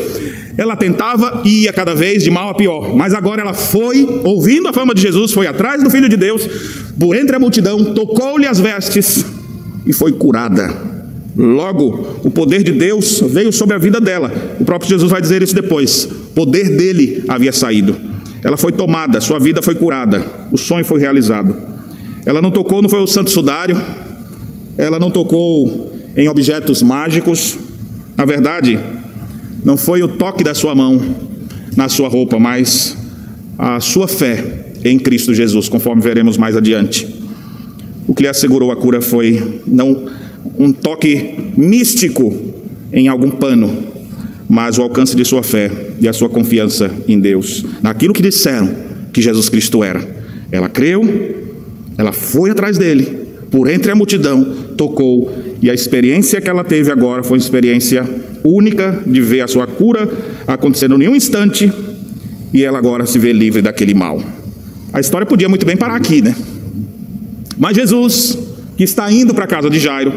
ela 0.57 0.75
tentava 0.75 1.41
e 1.45 1.63
ia 1.63 1.73
cada 1.73 1.95
vez 1.95 2.23
de 2.23 2.29
mal 2.29 2.49
a 2.49 2.53
pior. 2.53 2.95
Mas 2.95 3.13
agora 3.13 3.41
ela 3.41 3.53
foi, 3.53 4.05
ouvindo 4.23 4.67
a 4.67 4.73
fama 4.73 4.93
de 4.93 5.01
Jesus, 5.01 5.31
foi 5.31 5.47
atrás 5.47 5.81
do 5.81 5.89
Filho 5.89 6.09
de 6.09 6.17
Deus, 6.17 6.47
por 6.99 7.15
entre 7.15 7.35
a 7.35 7.39
multidão, 7.39 7.93
tocou-lhe 7.93 8.45
as 8.45 8.59
vestes 8.59 9.25
e 9.85 9.93
foi 9.93 10.11
curada. 10.11 10.97
Logo, 11.35 12.19
o 12.23 12.31
poder 12.31 12.63
de 12.63 12.71
Deus 12.71 13.21
veio 13.21 13.53
sobre 13.53 13.75
a 13.75 13.77
vida 13.77 14.01
dela. 14.01 14.33
O 14.59 14.65
próprio 14.65 14.89
Jesus 14.89 15.11
vai 15.11 15.21
dizer 15.21 15.43
isso 15.43 15.53
depois. 15.53 16.05
O 16.05 16.33
poder 16.33 16.75
dele 16.75 17.23
havia 17.27 17.53
saído. 17.53 17.95
Ela 18.43 18.57
foi 18.57 18.71
tomada, 18.71 19.21
sua 19.21 19.39
vida 19.39 19.61
foi 19.61 19.75
curada, 19.75 20.25
o 20.51 20.57
sonho 20.57 20.83
foi 20.83 20.99
realizado. 20.99 21.55
Ela 22.25 22.41
não 22.41 22.51
tocou, 22.51 22.81
não 22.81 22.89
foi 22.89 22.99
o 22.99 23.07
santo 23.07 23.29
sudário, 23.29 23.79
ela 24.77 24.99
não 24.99 25.09
tocou 25.09 25.93
em 26.15 26.27
objetos 26.27 26.81
mágicos. 26.81 27.57
Na 28.15 28.25
verdade, 28.25 28.79
não 29.63 29.75
foi 29.75 30.03
o 30.03 30.07
toque 30.07 30.43
da 30.43 30.53
sua 30.53 30.75
mão 30.75 31.01
na 31.75 31.89
sua 31.89 32.07
roupa, 32.07 32.39
mas 32.39 32.97
a 33.57 33.79
sua 33.79 34.07
fé 34.07 34.65
em 34.83 34.97
Cristo 34.97 35.33
Jesus, 35.33 35.67
conforme 35.67 36.01
veremos 36.01 36.37
mais 36.37 36.55
adiante. 36.55 37.07
O 38.07 38.13
que 38.13 38.23
lhe 38.23 38.29
assegurou 38.29 38.71
a 38.71 38.75
cura 38.75 39.01
foi 39.01 39.61
não 39.65 40.05
um 40.57 40.71
toque 40.71 41.35
místico 41.57 42.33
em 42.93 43.07
algum 43.07 43.29
pano, 43.29 43.69
mas 44.47 44.77
o 44.77 44.81
alcance 44.81 45.15
de 45.15 45.25
sua 45.25 45.43
fé 45.43 45.69
e 45.99 46.07
a 46.07 46.13
sua 46.13 46.29
confiança 46.29 46.89
em 47.07 47.19
Deus, 47.19 47.65
naquilo 47.81 48.13
que 48.13 48.21
disseram 48.21 48.69
que 49.11 49.21
Jesus 49.21 49.49
Cristo 49.49 49.83
era. 49.83 50.07
Ela 50.51 50.69
creu, 50.69 51.03
ela 51.97 52.13
foi 52.13 52.49
atrás 52.49 52.77
dele, 52.77 53.26
por 53.51 53.69
entre 53.69 53.91
a 53.91 53.95
multidão, 53.95 54.43
tocou, 54.75 55.31
e 55.61 55.69
a 55.69 55.73
experiência 55.73 56.41
que 56.41 56.49
ela 56.49 56.63
teve 56.63 56.91
agora 56.91 57.23
foi 57.23 57.37
uma 57.37 57.43
experiência 57.43 58.05
única 58.43 59.01
de 59.05 59.21
ver 59.21 59.41
a 59.41 59.47
sua 59.47 59.65
cura 59.65 60.09
acontecendo 60.45 61.01
em 61.01 61.07
um 61.07 61.15
instante, 61.15 61.71
e 62.53 62.63
ela 62.63 62.77
agora 62.77 63.05
se 63.05 63.17
vê 63.19 63.33
livre 63.33 63.61
daquele 63.61 63.93
mal. 63.93 64.21
A 64.93 64.99
história 64.99 65.25
podia 65.25 65.49
muito 65.49 65.65
bem 65.65 65.75
parar 65.75 65.95
aqui, 65.95 66.21
né? 66.21 66.35
Mas 67.57 67.75
Jesus, 67.75 68.37
que 68.77 68.83
está 68.83 69.11
indo 69.11 69.33
para 69.33 69.45
a 69.45 69.47
casa 69.47 69.69
de 69.69 69.79
Jairo, 69.79 70.13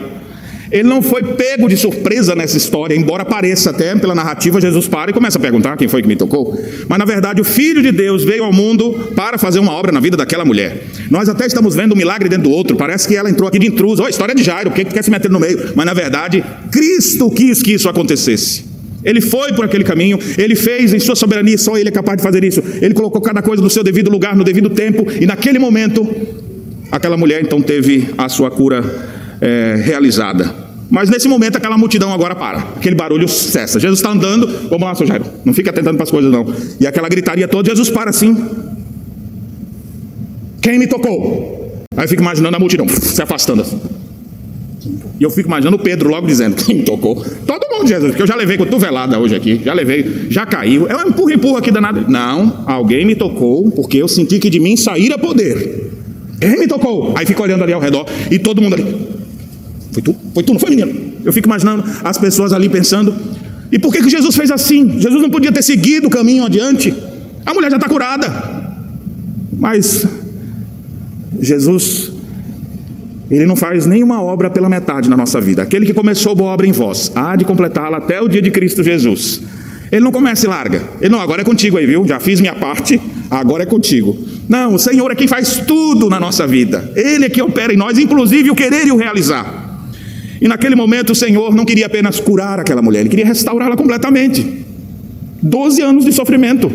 ele 0.71 0.89
não 0.89 1.03
foi 1.03 1.23
pego 1.23 1.69
de 1.69 1.77
surpresa 1.77 2.35
nessa 2.35 2.57
história, 2.57 2.95
embora 2.95 3.25
pareça 3.25 3.71
até 3.71 3.95
pela 3.97 4.15
narrativa, 4.15 4.61
Jesus 4.61 4.87
para 4.87 5.11
e 5.11 5.15
começa 5.15 5.37
a 5.37 5.41
perguntar 5.41 5.77
quem 5.77 5.89
foi 5.89 6.01
que 6.01 6.09
me 6.09 6.17
tocou. 6.17 6.57
Mas 6.89 6.99
na 6.99 7.05
verdade, 7.05 7.41
o 7.41 7.45
Filho 7.45 7.83
de 7.83 7.91
Deus 7.91 8.23
veio 8.23 8.45
ao 8.45 8.53
mundo 8.53 9.13
para 9.17 9.37
fazer 9.37 9.59
uma 9.59 9.73
obra 9.73 9.91
na 9.91 9.99
vida 9.99 10.17
daquela 10.17 10.45
mulher. 10.45 10.85
Nós 11.11 11.29
até 11.29 11.47
estamos 11.47 11.75
vendo 11.75 11.93
um 11.93 11.97
milagre 11.97 12.29
dentro 12.29 12.45
do 12.45 12.51
outro, 12.51 12.77
parece 12.77 13.09
que 13.09 13.17
ela 13.17 13.29
entrou 13.29 13.49
aqui 13.49 13.59
de 13.59 13.67
intruso. 13.67 14.03
Oh, 14.03 14.09
história 14.09 14.35
de 14.35 14.43
Jairo, 14.43 14.71
por 14.71 14.77
que 14.77 14.85
quer 14.85 15.03
se 15.03 15.11
meter 15.11 15.31
no 15.31 15.41
meio? 15.41 15.73
Mas 15.75 15.87
na 15.87 15.95
verdade, 15.95 16.45
Cristo 16.71 17.31
quis 17.31 17.63
que 17.63 17.73
isso 17.73 17.89
acontecesse. 17.89 18.71
Ele 19.03 19.21
foi 19.21 19.53
por 19.55 19.65
aquele 19.65 19.83
caminho, 19.83 20.19
ele 20.37 20.55
fez 20.55 20.93
em 20.93 21.01
sua 21.01 21.17
soberania, 21.17 21.57
só 21.57 21.77
ele 21.77 21.89
é 21.89 21.93
capaz 21.93 22.19
de 22.19 22.23
fazer 22.23 22.45
isso. 22.45 22.63
Ele 22.81 22.95
colocou 22.95 23.21
cada 23.21 23.43
coisa 23.43 23.63
no 23.63 23.71
seu 23.71 23.83
devido 23.83 24.11
lugar, 24.11 24.37
no 24.37 24.45
devido 24.45 24.71
tempo, 24.71 25.07
e 25.19 25.27
naquele 25.27 25.59
momento, 25.59 26.07
aquela 26.93 27.17
mulher 27.17 27.43
então 27.43 27.63
teve 27.63 28.11
a 28.19 28.29
sua 28.29 28.51
cura 28.51 29.10
é, 29.41 29.77
realizada. 29.83 30.71
Mas 30.91 31.09
nesse 31.09 31.29
momento 31.29 31.57
aquela 31.57 31.79
multidão 31.79 32.13
agora 32.13 32.35
para, 32.35 32.59
aquele 32.59 32.97
barulho 32.97 33.29
cessa. 33.29 33.79
Jesus 33.79 34.01
está 34.01 34.11
andando, 34.11 34.47
vamos 34.69 34.83
lá, 34.83 34.95
seu 34.95 35.07
Jairo, 35.07 35.25
não 35.45 35.55
fica 35.55 35.73
tentando 35.73 35.95
para 35.95 36.05
as 36.05 36.11
coisas 36.11 36.31
não. 36.31 36.53
E 36.81 36.87
aquela 36.87 37.09
gritaria 37.09 37.47
toda, 37.47 37.69
Jesus 37.69 37.89
para 37.89 38.11
assim. 38.11 38.37
Quem 40.61 40.79
me 40.79 40.89
tocou? 40.89 41.85
Aí 41.97 42.05
eu 42.05 42.09
fico 42.09 42.23
imaginando 42.23 42.57
a 42.57 42.59
multidão 42.59 42.89
se 42.89 43.23
afastando 43.23 43.63
assim. 43.63 43.81
E 45.19 45.23
eu 45.23 45.31
fico 45.31 45.49
imaginando 45.49 45.77
o 45.77 45.81
Pedro 45.81 46.09
logo 46.09 46.27
dizendo: 46.27 46.57
Quem 46.57 46.77
me 46.77 46.83
tocou? 46.83 47.25
Todo 47.47 47.69
mundo, 47.71 47.87
Jesus, 47.87 48.11
porque 48.11 48.23
eu 48.23 48.27
já 48.27 48.35
levei 48.35 48.57
cotovelada 48.57 49.19
hoje 49.19 49.37
aqui, 49.37 49.61
já 49.63 49.75
levei, 49.75 50.27
já 50.31 50.47
caiu. 50.47 50.89
É 50.89 50.97
um 50.97 51.09
empurra, 51.09 51.35
empurra 51.35 51.59
aqui 51.59 51.71
danado. 51.71 52.11
Não, 52.11 52.65
alguém 52.67 53.05
me 53.05 53.15
tocou 53.15 53.71
porque 53.71 53.99
eu 53.99 54.09
senti 54.09 54.39
que 54.39 54.51
de 54.51 54.59
mim 54.59 54.77
saíra 54.77 55.19
poder. 55.19 55.91
Quem 56.41 56.59
me 56.59 56.67
tocou? 56.67 57.13
Aí 57.17 57.27
fica 57.27 57.43
olhando 57.43 57.63
ali 57.63 57.73
ao 57.73 57.81
redor 57.81 58.07
e 58.31 58.39
todo 58.39 58.63
mundo 58.63 58.75
ali. 58.75 59.20
Foi 59.93 60.03
tu? 60.03 60.15
Foi 60.35 60.43
tu, 60.43 60.53
não 60.53 60.61
foi, 60.61 60.71
menino? 60.71 61.13
Eu 61.25 61.33
fico 61.33 61.49
imaginando 61.49 61.85
as 62.03 62.19
pessoas 62.19 62.53
ali 62.53 62.69
pensando: 62.69 63.15
e 63.73 63.79
por 63.79 63.93
que, 63.93 64.03
que 64.03 64.09
Jesus 64.09 64.35
fez 64.35 64.51
assim? 64.51 64.99
Jesus 64.99 65.23
não 65.23 65.31
podia 65.31 65.53
ter 65.53 65.63
seguido 65.63 66.09
o 66.09 66.11
caminho 66.11 66.45
adiante. 66.45 66.95
A 67.47 67.55
mulher 67.55 67.71
já 67.71 67.77
está 67.77 67.89
curada. 67.89 68.61
Mas 69.53 70.07
Jesus, 71.41 72.13
Ele 73.31 73.47
não 73.47 73.55
faz 73.55 73.87
nenhuma 73.87 74.23
obra 74.23 74.51
pela 74.51 74.69
metade 74.69 75.09
na 75.09 75.17
nossa 75.17 75.41
vida. 75.41 75.63
Aquele 75.63 75.87
que 75.87 75.95
começou 75.95 76.35
boa 76.35 76.51
obra 76.53 76.67
em 76.67 76.73
vós, 76.73 77.13
há 77.15 77.37
de 77.37 77.45
completá-la 77.45 77.99
até 77.99 78.21
o 78.21 78.29
dia 78.29 78.43
de 78.43 78.51
Cristo 78.51 78.83
Jesus. 78.83 79.43
Ele 79.93 80.05
não 80.05 80.13
começa 80.13 80.47
e 80.47 80.49
larga. 80.49 80.83
Ele 81.01 81.11
não, 81.11 81.21
agora 81.21 81.43
é 81.43 81.45
contigo 81.45 81.77
aí, 81.77 81.87
viu? 81.87 82.07
Já 82.07 82.21
fiz 82.21 82.41
minha 82.41 82.55
parte, 82.55 83.01
agora 83.31 83.65
é 83.65 83.67
contigo. 83.67 84.17
Não, 84.49 84.75
o 84.75 84.79
Senhor 84.79 85.11
é 85.11 85.15
quem 85.15 85.29
faz 85.29 85.59
tudo 85.67 86.09
na 86.09 86.19
nossa 86.19 86.47
vida. 86.47 86.93
Ele 86.97 87.27
é 87.27 87.29
que 87.29 87.43
opera 87.43 87.73
em 87.73 87.77
nós, 87.77 87.99
inclusive 87.99 88.51
o 88.51 88.55
querer 88.55 88.87
e 88.87 88.93
o 88.93 88.97
realizar. 88.97 89.60
E 90.41 90.49
naquele 90.49 90.75
momento 90.75 91.11
o 91.11 91.15
Senhor 91.15 91.55
não 91.55 91.65
queria 91.65 91.87
apenas 91.87 92.19
curar 92.19 92.59
aquela 92.59 92.81
mulher, 92.81 93.01
ele 93.01 93.09
queria 93.09 93.27
restaurá-la 93.27 93.77
completamente. 93.77 94.65
Doze 95.43 95.83
anos 95.83 96.05
de 96.05 96.13
sofrimento. 96.13 96.71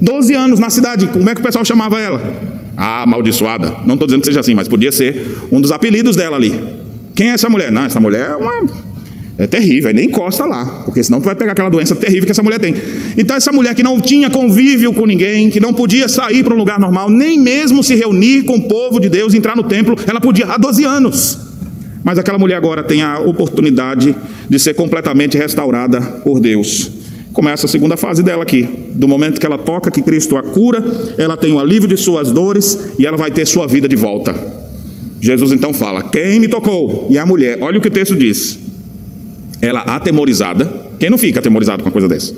Doze 0.00 0.34
anos 0.34 0.60
na 0.60 0.70
cidade. 0.70 1.06
Como 1.08 1.28
é 1.28 1.34
que 1.34 1.40
o 1.40 1.44
pessoal 1.44 1.64
chamava 1.64 1.98
ela? 2.00 2.22
Ah, 2.76 3.02
amaldiçoada. 3.02 3.76
Não 3.84 3.94
estou 3.94 4.06
dizendo 4.06 4.20
que 4.20 4.26
seja 4.26 4.40
assim, 4.40 4.54
mas 4.54 4.68
podia 4.68 4.92
ser 4.92 5.38
um 5.50 5.60
dos 5.60 5.72
apelidos 5.72 6.14
dela 6.14 6.36
ali. 6.36 6.54
Quem 7.14 7.30
é 7.30 7.32
essa 7.32 7.48
mulher? 7.48 7.72
Não, 7.72 7.84
essa 7.84 7.98
mulher 7.98 8.30
é 8.30 8.36
uma. 8.36 8.88
É 9.36 9.46
terrível, 9.46 9.92
nem 9.94 10.06
encosta 10.06 10.44
lá, 10.44 10.82
porque 10.84 11.02
senão 11.02 11.20
tu 11.20 11.24
vai 11.24 11.34
pegar 11.34 11.52
aquela 11.52 11.68
doença 11.68 11.94
terrível 11.94 12.24
que 12.24 12.32
essa 12.32 12.42
mulher 12.42 12.58
tem. 12.58 12.74
Então, 13.16 13.36
essa 13.36 13.52
mulher 13.52 13.72
que 13.72 13.84
não 13.84 14.00
tinha 14.00 14.28
convívio 14.28 14.92
com 14.92 15.06
ninguém, 15.06 15.48
que 15.48 15.60
não 15.60 15.72
podia 15.72 16.08
sair 16.08 16.42
para 16.42 16.52
um 16.52 16.56
lugar 16.56 16.80
normal, 16.80 17.08
nem 17.08 17.38
mesmo 17.38 17.82
se 17.84 17.94
reunir 17.94 18.42
com 18.42 18.56
o 18.56 18.62
povo 18.62 18.98
de 18.98 19.08
Deus, 19.08 19.34
entrar 19.34 19.56
no 19.56 19.62
templo, 19.62 19.96
ela 20.08 20.20
podia 20.20 20.46
há 20.46 20.56
12 20.56 20.84
anos. 20.84 21.47
Mas 22.08 22.18
aquela 22.18 22.38
mulher 22.38 22.56
agora 22.56 22.82
tem 22.82 23.02
a 23.02 23.18
oportunidade 23.18 24.16
de 24.48 24.58
ser 24.58 24.72
completamente 24.72 25.36
restaurada 25.36 26.00
por 26.00 26.40
Deus. 26.40 26.90
Começa 27.34 27.66
a 27.66 27.68
segunda 27.68 27.98
fase 27.98 28.22
dela 28.22 28.44
aqui. 28.44 28.66
Do 28.94 29.06
momento 29.06 29.38
que 29.38 29.44
ela 29.44 29.58
toca, 29.58 29.90
que 29.90 30.00
Cristo 30.00 30.34
a 30.34 30.42
cura, 30.42 30.82
ela 31.18 31.36
tem 31.36 31.52
o 31.52 31.60
alívio 31.60 31.86
de 31.86 31.98
suas 31.98 32.32
dores 32.32 32.94
e 32.98 33.04
ela 33.04 33.18
vai 33.18 33.30
ter 33.30 33.46
sua 33.46 33.66
vida 33.66 33.86
de 33.86 33.94
volta. 33.94 34.34
Jesus 35.20 35.52
então 35.52 35.74
fala: 35.74 36.02
Quem 36.02 36.40
me 36.40 36.48
tocou? 36.48 37.08
E 37.10 37.18
a 37.18 37.26
mulher, 37.26 37.58
olha 37.60 37.76
o 37.76 37.80
que 37.82 37.88
o 37.88 37.90
texto 37.90 38.16
diz. 38.16 38.58
Ela 39.60 39.80
atemorizada. 39.80 40.64
Quem 40.98 41.10
não 41.10 41.18
fica 41.18 41.40
atemorizado 41.40 41.82
com 41.82 41.90
uma 41.90 41.92
coisa 41.92 42.08
dessa? 42.08 42.34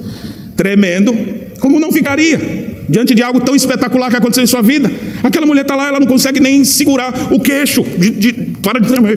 Tremendo, 0.61 1.17
como 1.59 1.81
não 1.81 1.91
ficaria? 1.91 2.69
diante 2.87 3.15
de 3.15 3.23
algo 3.23 3.41
tão 3.41 3.55
espetacular 3.55 4.11
que 4.11 4.17
aconteceu 4.17 4.45
em 4.45 4.47
sua 4.47 4.61
vida. 4.61 4.91
Aquela 5.23 5.47
mulher 5.47 5.63
está 5.63 5.75
lá, 5.75 5.87
ela 5.87 6.01
não 6.01 6.07
consegue 6.07 6.39
nem 6.41 6.65
segurar 6.65 7.33
o 7.33 7.41
queixo, 7.41 7.83
de, 7.83 8.11
de, 8.11 8.33
para 8.61 8.79
de 8.79 8.89
tremer. 8.89 9.17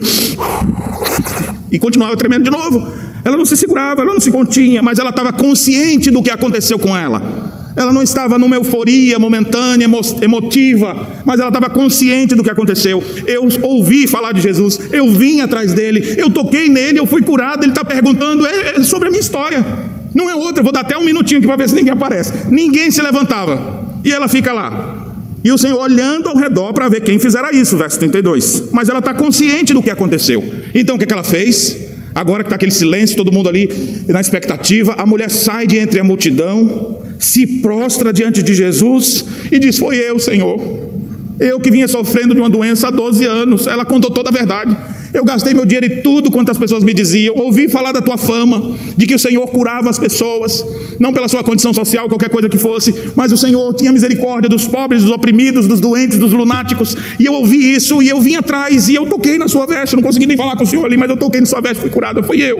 E 1.70 1.78
continuava 1.78 2.16
tremendo 2.16 2.44
de 2.44 2.50
novo. 2.50 2.86
Ela 3.24 3.36
não 3.36 3.44
se 3.44 3.56
segurava, 3.56 4.00
ela 4.00 4.12
não 4.12 4.20
se 4.20 4.30
continha, 4.30 4.80
mas 4.80 4.98
ela 4.98 5.10
estava 5.10 5.32
consciente 5.32 6.10
do 6.10 6.22
que 6.22 6.30
aconteceu 6.30 6.78
com 6.78 6.96
ela. 6.96 7.52
Ela 7.76 7.92
não 7.92 8.02
estava 8.02 8.38
numa 8.38 8.54
euforia 8.54 9.18
momentânea, 9.18 9.88
emotiva, 10.22 11.08
mas 11.24 11.40
ela 11.40 11.48
estava 11.48 11.68
consciente 11.68 12.34
do 12.36 12.44
que 12.44 12.50
aconteceu. 12.50 13.02
Eu 13.26 13.48
ouvi 13.62 14.06
falar 14.06 14.32
de 14.32 14.40
Jesus, 14.40 14.78
eu 14.92 15.10
vim 15.10 15.40
atrás 15.40 15.74
dele, 15.74 16.14
eu 16.16 16.30
toquei 16.30 16.68
nele, 16.68 17.00
eu 17.00 17.06
fui 17.06 17.20
curado. 17.22 17.64
Ele 17.64 17.72
está 17.72 17.84
perguntando 17.84 18.46
é, 18.46 18.76
é 18.76 18.82
sobre 18.84 19.08
a 19.08 19.10
minha 19.10 19.20
história, 19.20 19.66
não 20.14 20.30
é 20.30 20.34
outra. 20.34 20.62
Vou 20.62 20.72
dar 20.72 20.80
até 20.80 20.96
um 20.96 21.04
minutinho 21.04 21.38
aqui 21.38 21.46
para 21.46 21.56
ver 21.56 21.68
se 21.68 21.74
ninguém 21.74 21.92
aparece. 21.92 22.32
Ninguém 22.50 22.90
se 22.90 23.02
levantava 23.02 23.84
e 24.04 24.12
ela 24.12 24.28
fica 24.28 24.52
lá. 24.52 25.12
E 25.42 25.52
o 25.52 25.58
Senhor 25.58 25.78
olhando 25.78 26.28
ao 26.28 26.36
redor 26.36 26.72
para 26.72 26.88
ver 26.88 27.02
quem 27.02 27.18
fizera 27.18 27.54
isso, 27.54 27.76
verso 27.76 27.98
32. 27.98 28.70
Mas 28.72 28.88
ela 28.88 29.00
está 29.00 29.12
consciente 29.12 29.74
do 29.74 29.82
que 29.82 29.90
aconteceu. 29.90 30.42
Então 30.74 30.96
o 30.96 30.98
que, 30.98 31.04
que 31.04 31.12
ela 31.12 31.24
fez? 31.24 31.76
Agora 32.14 32.44
que 32.44 32.46
está 32.46 32.56
aquele 32.56 32.70
silêncio, 32.70 33.16
todo 33.16 33.32
mundo 33.32 33.48
ali 33.48 33.68
na 34.08 34.20
expectativa, 34.20 34.94
a 34.96 35.04
mulher 35.04 35.30
sai 35.30 35.66
de 35.66 35.76
entre 35.76 35.98
a 35.98 36.04
multidão, 36.04 37.02
se 37.18 37.46
prostra 37.60 38.12
diante 38.12 38.42
de 38.42 38.54
Jesus 38.54 39.24
e 39.50 39.58
diz: 39.58 39.76
Foi 39.78 39.96
eu, 39.96 40.18
Senhor. 40.18 40.94
Eu 41.40 41.58
que 41.58 41.70
vinha 41.70 41.88
sofrendo 41.88 42.34
de 42.34 42.40
uma 42.40 42.48
doença 42.48 42.88
há 42.88 42.90
12 42.90 43.24
anos. 43.26 43.66
Ela 43.66 43.84
contou 43.84 44.10
toda 44.10 44.30
a 44.30 44.32
verdade. 44.32 44.76
Eu 45.14 45.24
gastei 45.24 45.54
meu 45.54 45.64
dinheiro 45.64 45.86
e 45.86 46.02
tudo 46.02 46.28
quanto 46.28 46.50
as 46.50 46.58
pessoas 46.58 46.82
me 46.82 46.92
diziam. 46.92 47.36
Ouvi 47.36 47.68
falar 47.68 47.92
da 47.92 48.02
tua 48.02 48.18
fama, 48.18 48.76
de 48.96 49.06
que 49.06 49.14
o 49.14 49.18
Senhor 49.18 49.46
curava 49.46 49.88
as 49.88 49.96
pessoas, 49.96 50.66
não 50.98 51.12
pela 51.12 51.28
sua 51.28 51.44
condição 51.44 51.72
social, 51.72 52.08
qualquer 52.08 52.28
coisa 52.28 52.48
que 52.48 52.58
fosse, 52.58 52.92
mas 53.14 53.30
o 53.30 53.36
Senhor 53.36 53.72
tinha 53.74 53.92
misericórdia 53.92 54.48
dos 54.50 54.66
pobres, 54.66 55.02
dos 55.02 55.12
oprimidos, 55.12 55.68
dos 55.68 55.78
doentes, 55.78 56.18
dos 56.18 56.32
lunáticos. 56.32 56.96
E 57.20 57.26
eu 57.26 57.32
ouvi 57.32 57.74
isso 57.76 58.02
e 58.02 58.08
eu 58.08 58.20
vim 58.20 58.34
atrás 58.34 58.88
e 58.88 58.96
eu 58.96 59.06
toquei 59.06 59.38
na 59.38 59.46
sua 59.46 59.66
veste. 59.66 59.94
Não 59.94 60.02
consegui 60.02 60.26
nem 60.26 60.36
falar 60.36 60.56
com 60.56 60.64
o 60.64 60.66
Senhor 60.66 60.84
ali, 60.84 60.96
mas 60.96 61.08
eu 61.08 61.16
toquei 61.16 61.38
na 61.38 61.46
sua 61.46 61.60
veste, 61.60 61.80
fui 61.80 61.90
curada. 61.90 62.20
Foi 62.20 62.40
eu. 62.40 62.58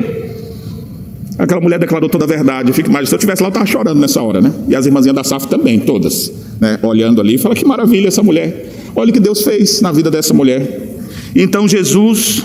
Aquela 1.37 1.61
mulher 1.61 1.81
declarou 1.81 2.09
toda 2.09 2.25
a 2.25 2.29
verdade. 2.29 2.73
Fico 2.73 2.88
mais, 2.88 3.09
se 3.09 3.14
eu 3.17 3.17
estivesse 3.17 3.43
lá, 3.43 3.49
eu 3.49 3.51
estava 3.51 3.67
chorando 3.67 3.99
nessa 3.99 4.23
hora, 4.23 4.40
né? 4.40 4.53
E 4.69 4.77
as 4.77 4.87
irmãzinhas 4.87 5.17
da 5.17 5.25
SAF 5.25 5.49
também, 5.49 5.81
todas, 5.81 6.33
né? 6.61 6.79
Olhando 6.85 7.21
ali, 7.21 7.37
fala 7.37 7.57
que 7.57 7.64
maravilha 7.64 8.07
essa 8.07 8.23
mulher. 8.23 8.71
Olha 8.95 9.11
o 9.11 9.12
que 9.12 9.19
Deus 9.19 9.43
fez 9.43 9.81
na 9.81 9.90
vida 9.90 10.09
dessa 10.09 10.33
mulher. 10.33 10.93
Então 11.35 11.66
Jesus 11.66 12.42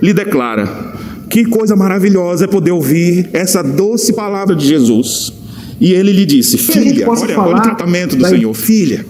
lhe 0.00 0.12
declara: 0.12 0.90
que 1.30 1.44
coisa 1.44 1.76
maravilhosa 1.76 2.44
é 2.44 2.48
poder 2.48 2.72
ouvir 2.72 3.30
essa 3.32 3.62
doce 3.62 4.12
palavra 4.12 4.56
de 4.56 4.66
Jesus. 4.66 5.32
E 5.80 5.92
ele 5.92 6.12
lhe 6.12 6.26
disse: 6.26 6.58
Filha, 6.58 7.08
olha, 7.08 7.38
olha 7.38 7.56
o 7.56 7.62
tratamento 7.62 8.16
do 8.16 8.26
Senhor, 8.26 8.52
filha, 8.52 9.06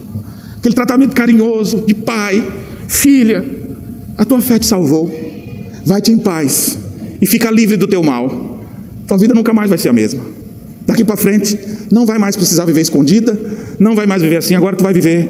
aquele 0.58 0.74
tratamento 0.74 1.14
carinhoso 1.14 1.82
de 1.86 1.94
pai, 1.94 2.46
filha, 2.86 3.44
a 4.18 4.24
tua 4.24 4.40
fé 4.40 4.58
te 4.58 4.66
salvou, 4.66 5.10
vai-te 5.84 6.12
em 6.12 6.18
paz 6.18 6.78
e 7.20 7.26
fica 7.26 7.50
livre 7.50 7.78
do 7.78 7.88
teu 7.88 8.02
mal. 8.02 8.60
Tua 9.08 9.16
vida 9.18 9.34
nunca 9.34 9.52
mais 9.52 9.68
vai 9.68 9.78
ser 9.78 9.88
a 9.88 9.92
mesma. 9.92 10.22
Daqui 10.86 11.04
para 11.04 11.16
frente, 11.16 11.58
não 11.90 12.04
vai 12.04 12.18
mais 12.18 12.36
precisar 12.36 12.66
viver 12.66 12.82
escondida, 12.82 13.38
não 13.78 13.96
vai 13.96 14.06
mais 14.06 14.22
viver 14.22 14.36
assim, 14.36 14.54
agora 14.54 14.76
tu 14.76 14.84
vai 14.84 14.92
viver 14.92 15.28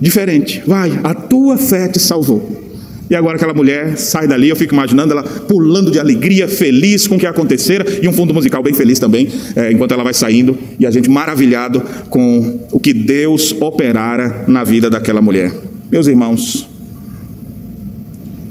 diferente. 0.00 0.62
Vai, 0.66 0.98
a 1.02 1.12
tua 1.12 1.58
fé 1.58 1.88
te 1.88 1.98
salvou. 1.98 2.63
E 3.08 3.14
agora 3.14 3.36
aquela 3.36 3.52
mulher 3.52 3.98
sai 3.98 4.26
dali, 4.26 4.48
eu 4.48 4.56
fico 4.56 4.72
imaginando 4.72 5.12
ela 5.12 5.22
pulando 5.22 5.90
de 5.90 6.00
alegria, 6.00 6.48
feliz 6.48 7.06
com 7.06 7.16
o 7.16 7.18
que 7.18 7.26
acontecera, 7.26 7.84
e 8.02 8.08
um 8.08 8.12
fundo 8.12 8.32
musical 8.32 8.62
bem 8.62 8.72
feliz 8.72 8.98
também, 8.98 9.28
é, 9.54 9.70
enquanto 9.70 9.92
ela 9.92 10.02
vai 10.02 10.14
saindo, 10.14 10.58
e 10.78 10.86
a 10.86 10.90
gente 10.90 11.10
maravilhado 11.10 11.82
com 12.08 12.66
o 12.72 12.80
que 12.80 12.94
Deus 12.94 13.54
operara 13.60 14.44
na 14.48 14.64
vida 14.64 14.88
daquela 14.88 15.20
mulher. 15.20 15.52
Meus 15.90 16.06
irmãos, 16.06 16.66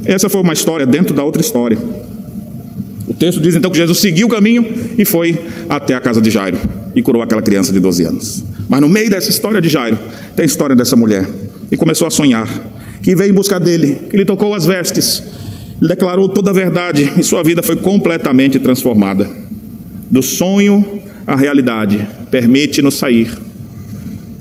essa 0.05 0.29
foi 0.29 0.41
uma 0.41 0.53
história 0.53 0.85
dentro 0.85 1.15
da 1.15 1.23
outra 1.23 1.41
história. 1.41 1.77
O 3.07 3.13
texto 3.13 3.41
diz 3.41 3.55
então 3.55 3.71
que 3.71 3.77
Jesus 3.77 3.99
seguiu 3.99 4.27
o 4.27 4.29
caminho 4.29 4.65
e 4.97 5.03
foi 5.03 5.39
até 5.67 5.93
a 5.93 5.99
casa 5.99 6.21
de 6.21 6.29
Jairo 6.29 6.57
e 6.95 7.01
curou 7.01 7.21
aquela 7.21 7.41
criança 7.41 7.73
de 7.73 7.79
12 7.79 8.03
anos. 8.03 8.43
Mas 8.69 8.81
no 8.81 8.87
meio 8.87 9.09
dessa 9.09 9.29
história 9.29 9.61
de 9.61 9.69
Jairo, 9.69 9.97
tem 10.35 10.43
a 10.43 10.45
história 10.45 10.75
dessa 10.75 10.95
mulher. 10.95 11.27
E 11.71 11.77
começou 11.77 12.07
a 12.07 12.11
sonhar 12.11 12.47
que 13.03 13.15
veio 13.15 13.31
em 13.31 13.33
busca 13.33 13.59
dele, 13.59 13.99
que 14.09 14.15
lhe 14.15 14.25
tocou 14.25 14.55
as 14.55 14.65
vestes, 14.65 15.21
lhe 15.79 15.87
declarou 15.87 16.29
toda 16.29 16.51
a 16.51 16.53
verdade 16.53 17.11
e 17.17 17.23
sua 17.23 17.43
vida 17.43 17.61
foi 17.61 17.75
completamente 17.75 18.57
transformada. 18.57 19.29
Do 20.09 20.23
sonho 20.23 21.01
à 21.27 21.35
realidade, 21.35 22.07
permite-nos 22.31 22.95
sair. 22.95 23.29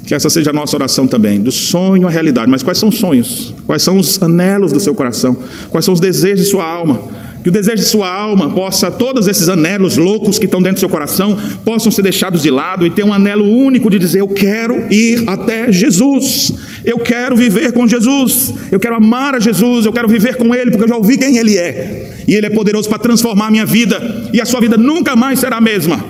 Que 0.07 0.15
essa 0.15 0.31
seja 0.31 0.51
a 0.51 0.53
nossa 0.53 0.77
oração 0.77 1.07
também, 1.07 1.41
do 1.41 1.51
sonho 1.51 2.07
à 2.07 2.11
realidade. 2.11 2.51
Mas 2.51 2.63
quais 2.63 2.79
são 2.79 2.89
os 2.89 2.99
sonhos? 2.99 3.55
Quais 3.67 3.83
são 3.83 3.99
os 3.99 4.23
anelos 4.23 4.73
do 4.73 4.79
seu 4.79 4.95
coração? 4.95 5.37
Quais 5.69 5.85
são 5.85 5.95
os 5.95 6.01
desejos 6.01 6.45
de 6.45 6.51
sua 6.51 6.65
alma? 6.65 7.01
Que 7.43 7.49
o 7.49 7.53
desejo 7.53 7.83
de 7.83 7.89
sua 7.89 8.09
alma 8.09 8.51
possa, 8.51 8.91
todos 8.91 9.27
esses 9.27 9.49
anelos 9.49 9.97
loucos 9.97 10.39
que 10.39 10.45
estão 10.45 10.63
dentro 10.63 10.77
do 10.77 10.81
seu 10.81 10.89
coração, 10.89 11.37
possam 11.65 11.91
ser 11.91 12.03
deixados 12.03 12.43
de 12.43 12.51
lado 12.51 12.87
e 12.87 12.91
ter 12.91 13.05
um 13.05 13.13
anelo 13.13 13.45
único 13.45 13.91
de 13.91 13.99
dizer: 13.99 14.21
Eu 14.21 14.29
quero 14.29 14.93
ir 14.93 15.25
até 15.27 15.73
Jesus, 15.73 16.55
eu 16.85 16.99
quero 16.99 17.37
viver 17.37 17.73
com 17.73 17.87
Jesus, 17.87 18.53
eu 18.71 18.81
quero 18.81 18.97
amar 18.97 19.35
a 19.35 19.41
Jesus, 19.41 19.87
eu 19.87 19.93
quero 19.93 20.09
viver 20.09 20.37
com 20.37 20.55
Ele, 20.55 20.71
porque 20.71 20.85
eu 20.85 20.89
já 20.89 20.97
ouvi 20.97 21.17
quem 21.17 21.37
Ele 21.37 21.57
é, 21.57 22.25
e 22.27 22.35
Ele 22.35 22.47
é 22.47 22.51
poderoso 22.51 22.89
para 22.89 22.99
transformar 22.99 23.47
a 23.47 23.51
minha 23.51 23.67
vida, 23.67 24.31
e 24.33 24.41
a 24.41 24.45
sua 24.45 24.61
vida 24.61 24.77
nunca 24.77 25.15
mais 25.15 25.39
será 25.39 25.57
a 25.57 25.61
mesma. 25.61 26.05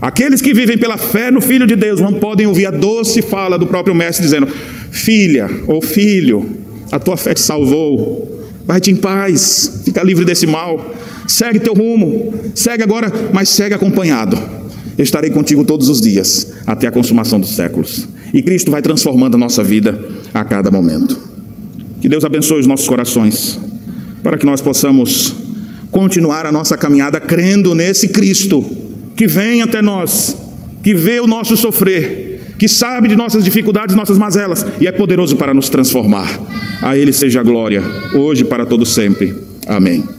Aqueles 0.00 0.40
que 0.40 0.54
vivem 0.54 0.78
pela 0.78 0.96
fé 0.96 1.30
no 1.30 1.40
Filho 1.40 1.66
de 1.66 1.74
Deus 1.74 2.00
não 2.00 2.14
podem 2.14 2.46
ouvir 2.46 2.66
a 2.66 2.70
doce 2.70 3.20
fala 3.20 3.58
do 3.58 3.66
próprio 3.66 3.94
Mestre 3.94 4.24
dizendo: 4.24 4.46
Filha 4.92 5.50
ou 5.66 5.82
filho, 5.82 6.48
a 6.92 7.00
tua 7.00 7.16
fé 7.16 7.34
te 7.34 7.40
salvou, 7.40 8.38
Vai-te 8.68 8.90
em 8.90 8.96
paz, 8.96 9.80
fica 9.86 10.02
livre 10.02 10.26
desse 10.26 10.46
mal. 10.46 10.94
Segue 11.26 11.58
teu 11.58 11.72
rumo, 11.72 12.34
segue 12.54 12.82
agora, 12.82 13.10
mas 13.32 13.48
segue 13.48 13.74
acompanhado. 13.74 14.38
Eu 14.98 15.02
estarei 15.02 15.30
contigo 15.30 15.64
todos 15.64 15.88
os 15.88 16.02
dias, 16.02 16.52
até 16.66 16.86
a 16.86 16.90
consumação 16.90 17.40
dos 17.40 17.56
séculos. 17.56 18.06
E 18.32 18.42
Cristo 18.42 18.70
vai 18.70 18.82
transformando 18.82 19.36
a 19.36 19.38
nossa 19.38 19.62
vida 19.62 19.98
a 20.32 20.44
cada 20.44 20.70
momento. 20.70 21.18
Que 22.00 22.08
Deus 22.08 22.24
abençoe 22.24 22.60
os 22.60 22.66
nossos 22.66 22.86
corações, 22.86 23.58
para 24.22 24.38
que 24.38 24.46
nós 24.46 24.60
possamos 24.60 25.34
continuar 25.90 26.46
a 26.46 26.52
nossa 26.52 26.76
caminhada 26.76 27.20
crendo 27.20 27.74
nesse 27.74 28.08
Cristo 28.08 28.64
que 29.16 29.26
vem 29.26 29.62
até 29.62 29.82
nós, 29.82 30.36
que 30.82 30.94
vê 30.94 31.18
o 31.18 31.26
nosso 31.26 31.56
sofrer, 31.56 32.54
que 32.56 32.68
sabe 32.68 33.08
de 33.08 33.16
nossas 33.16 33.42
dificuldades, 33.42 33.96
nossas 33.96 34.18
mazelas 34.18 34.64
e 34.80 34.86
é 34.86 34.92
poderoso 34.92 35.36
para 35.36 35.52
nos 35.52 35.68
transformar. 35.68 36.28
A 36.82 36.96
Ele 36.96 37.12
seja 37.12 37.40
a 37.40 37.42
glória, 37.42 37.82
hoje 38.14 38.44
para 38.44 38.64
todo 38.64 38.86
sempre. 38.86 39.34
Amém. 39.66 40.17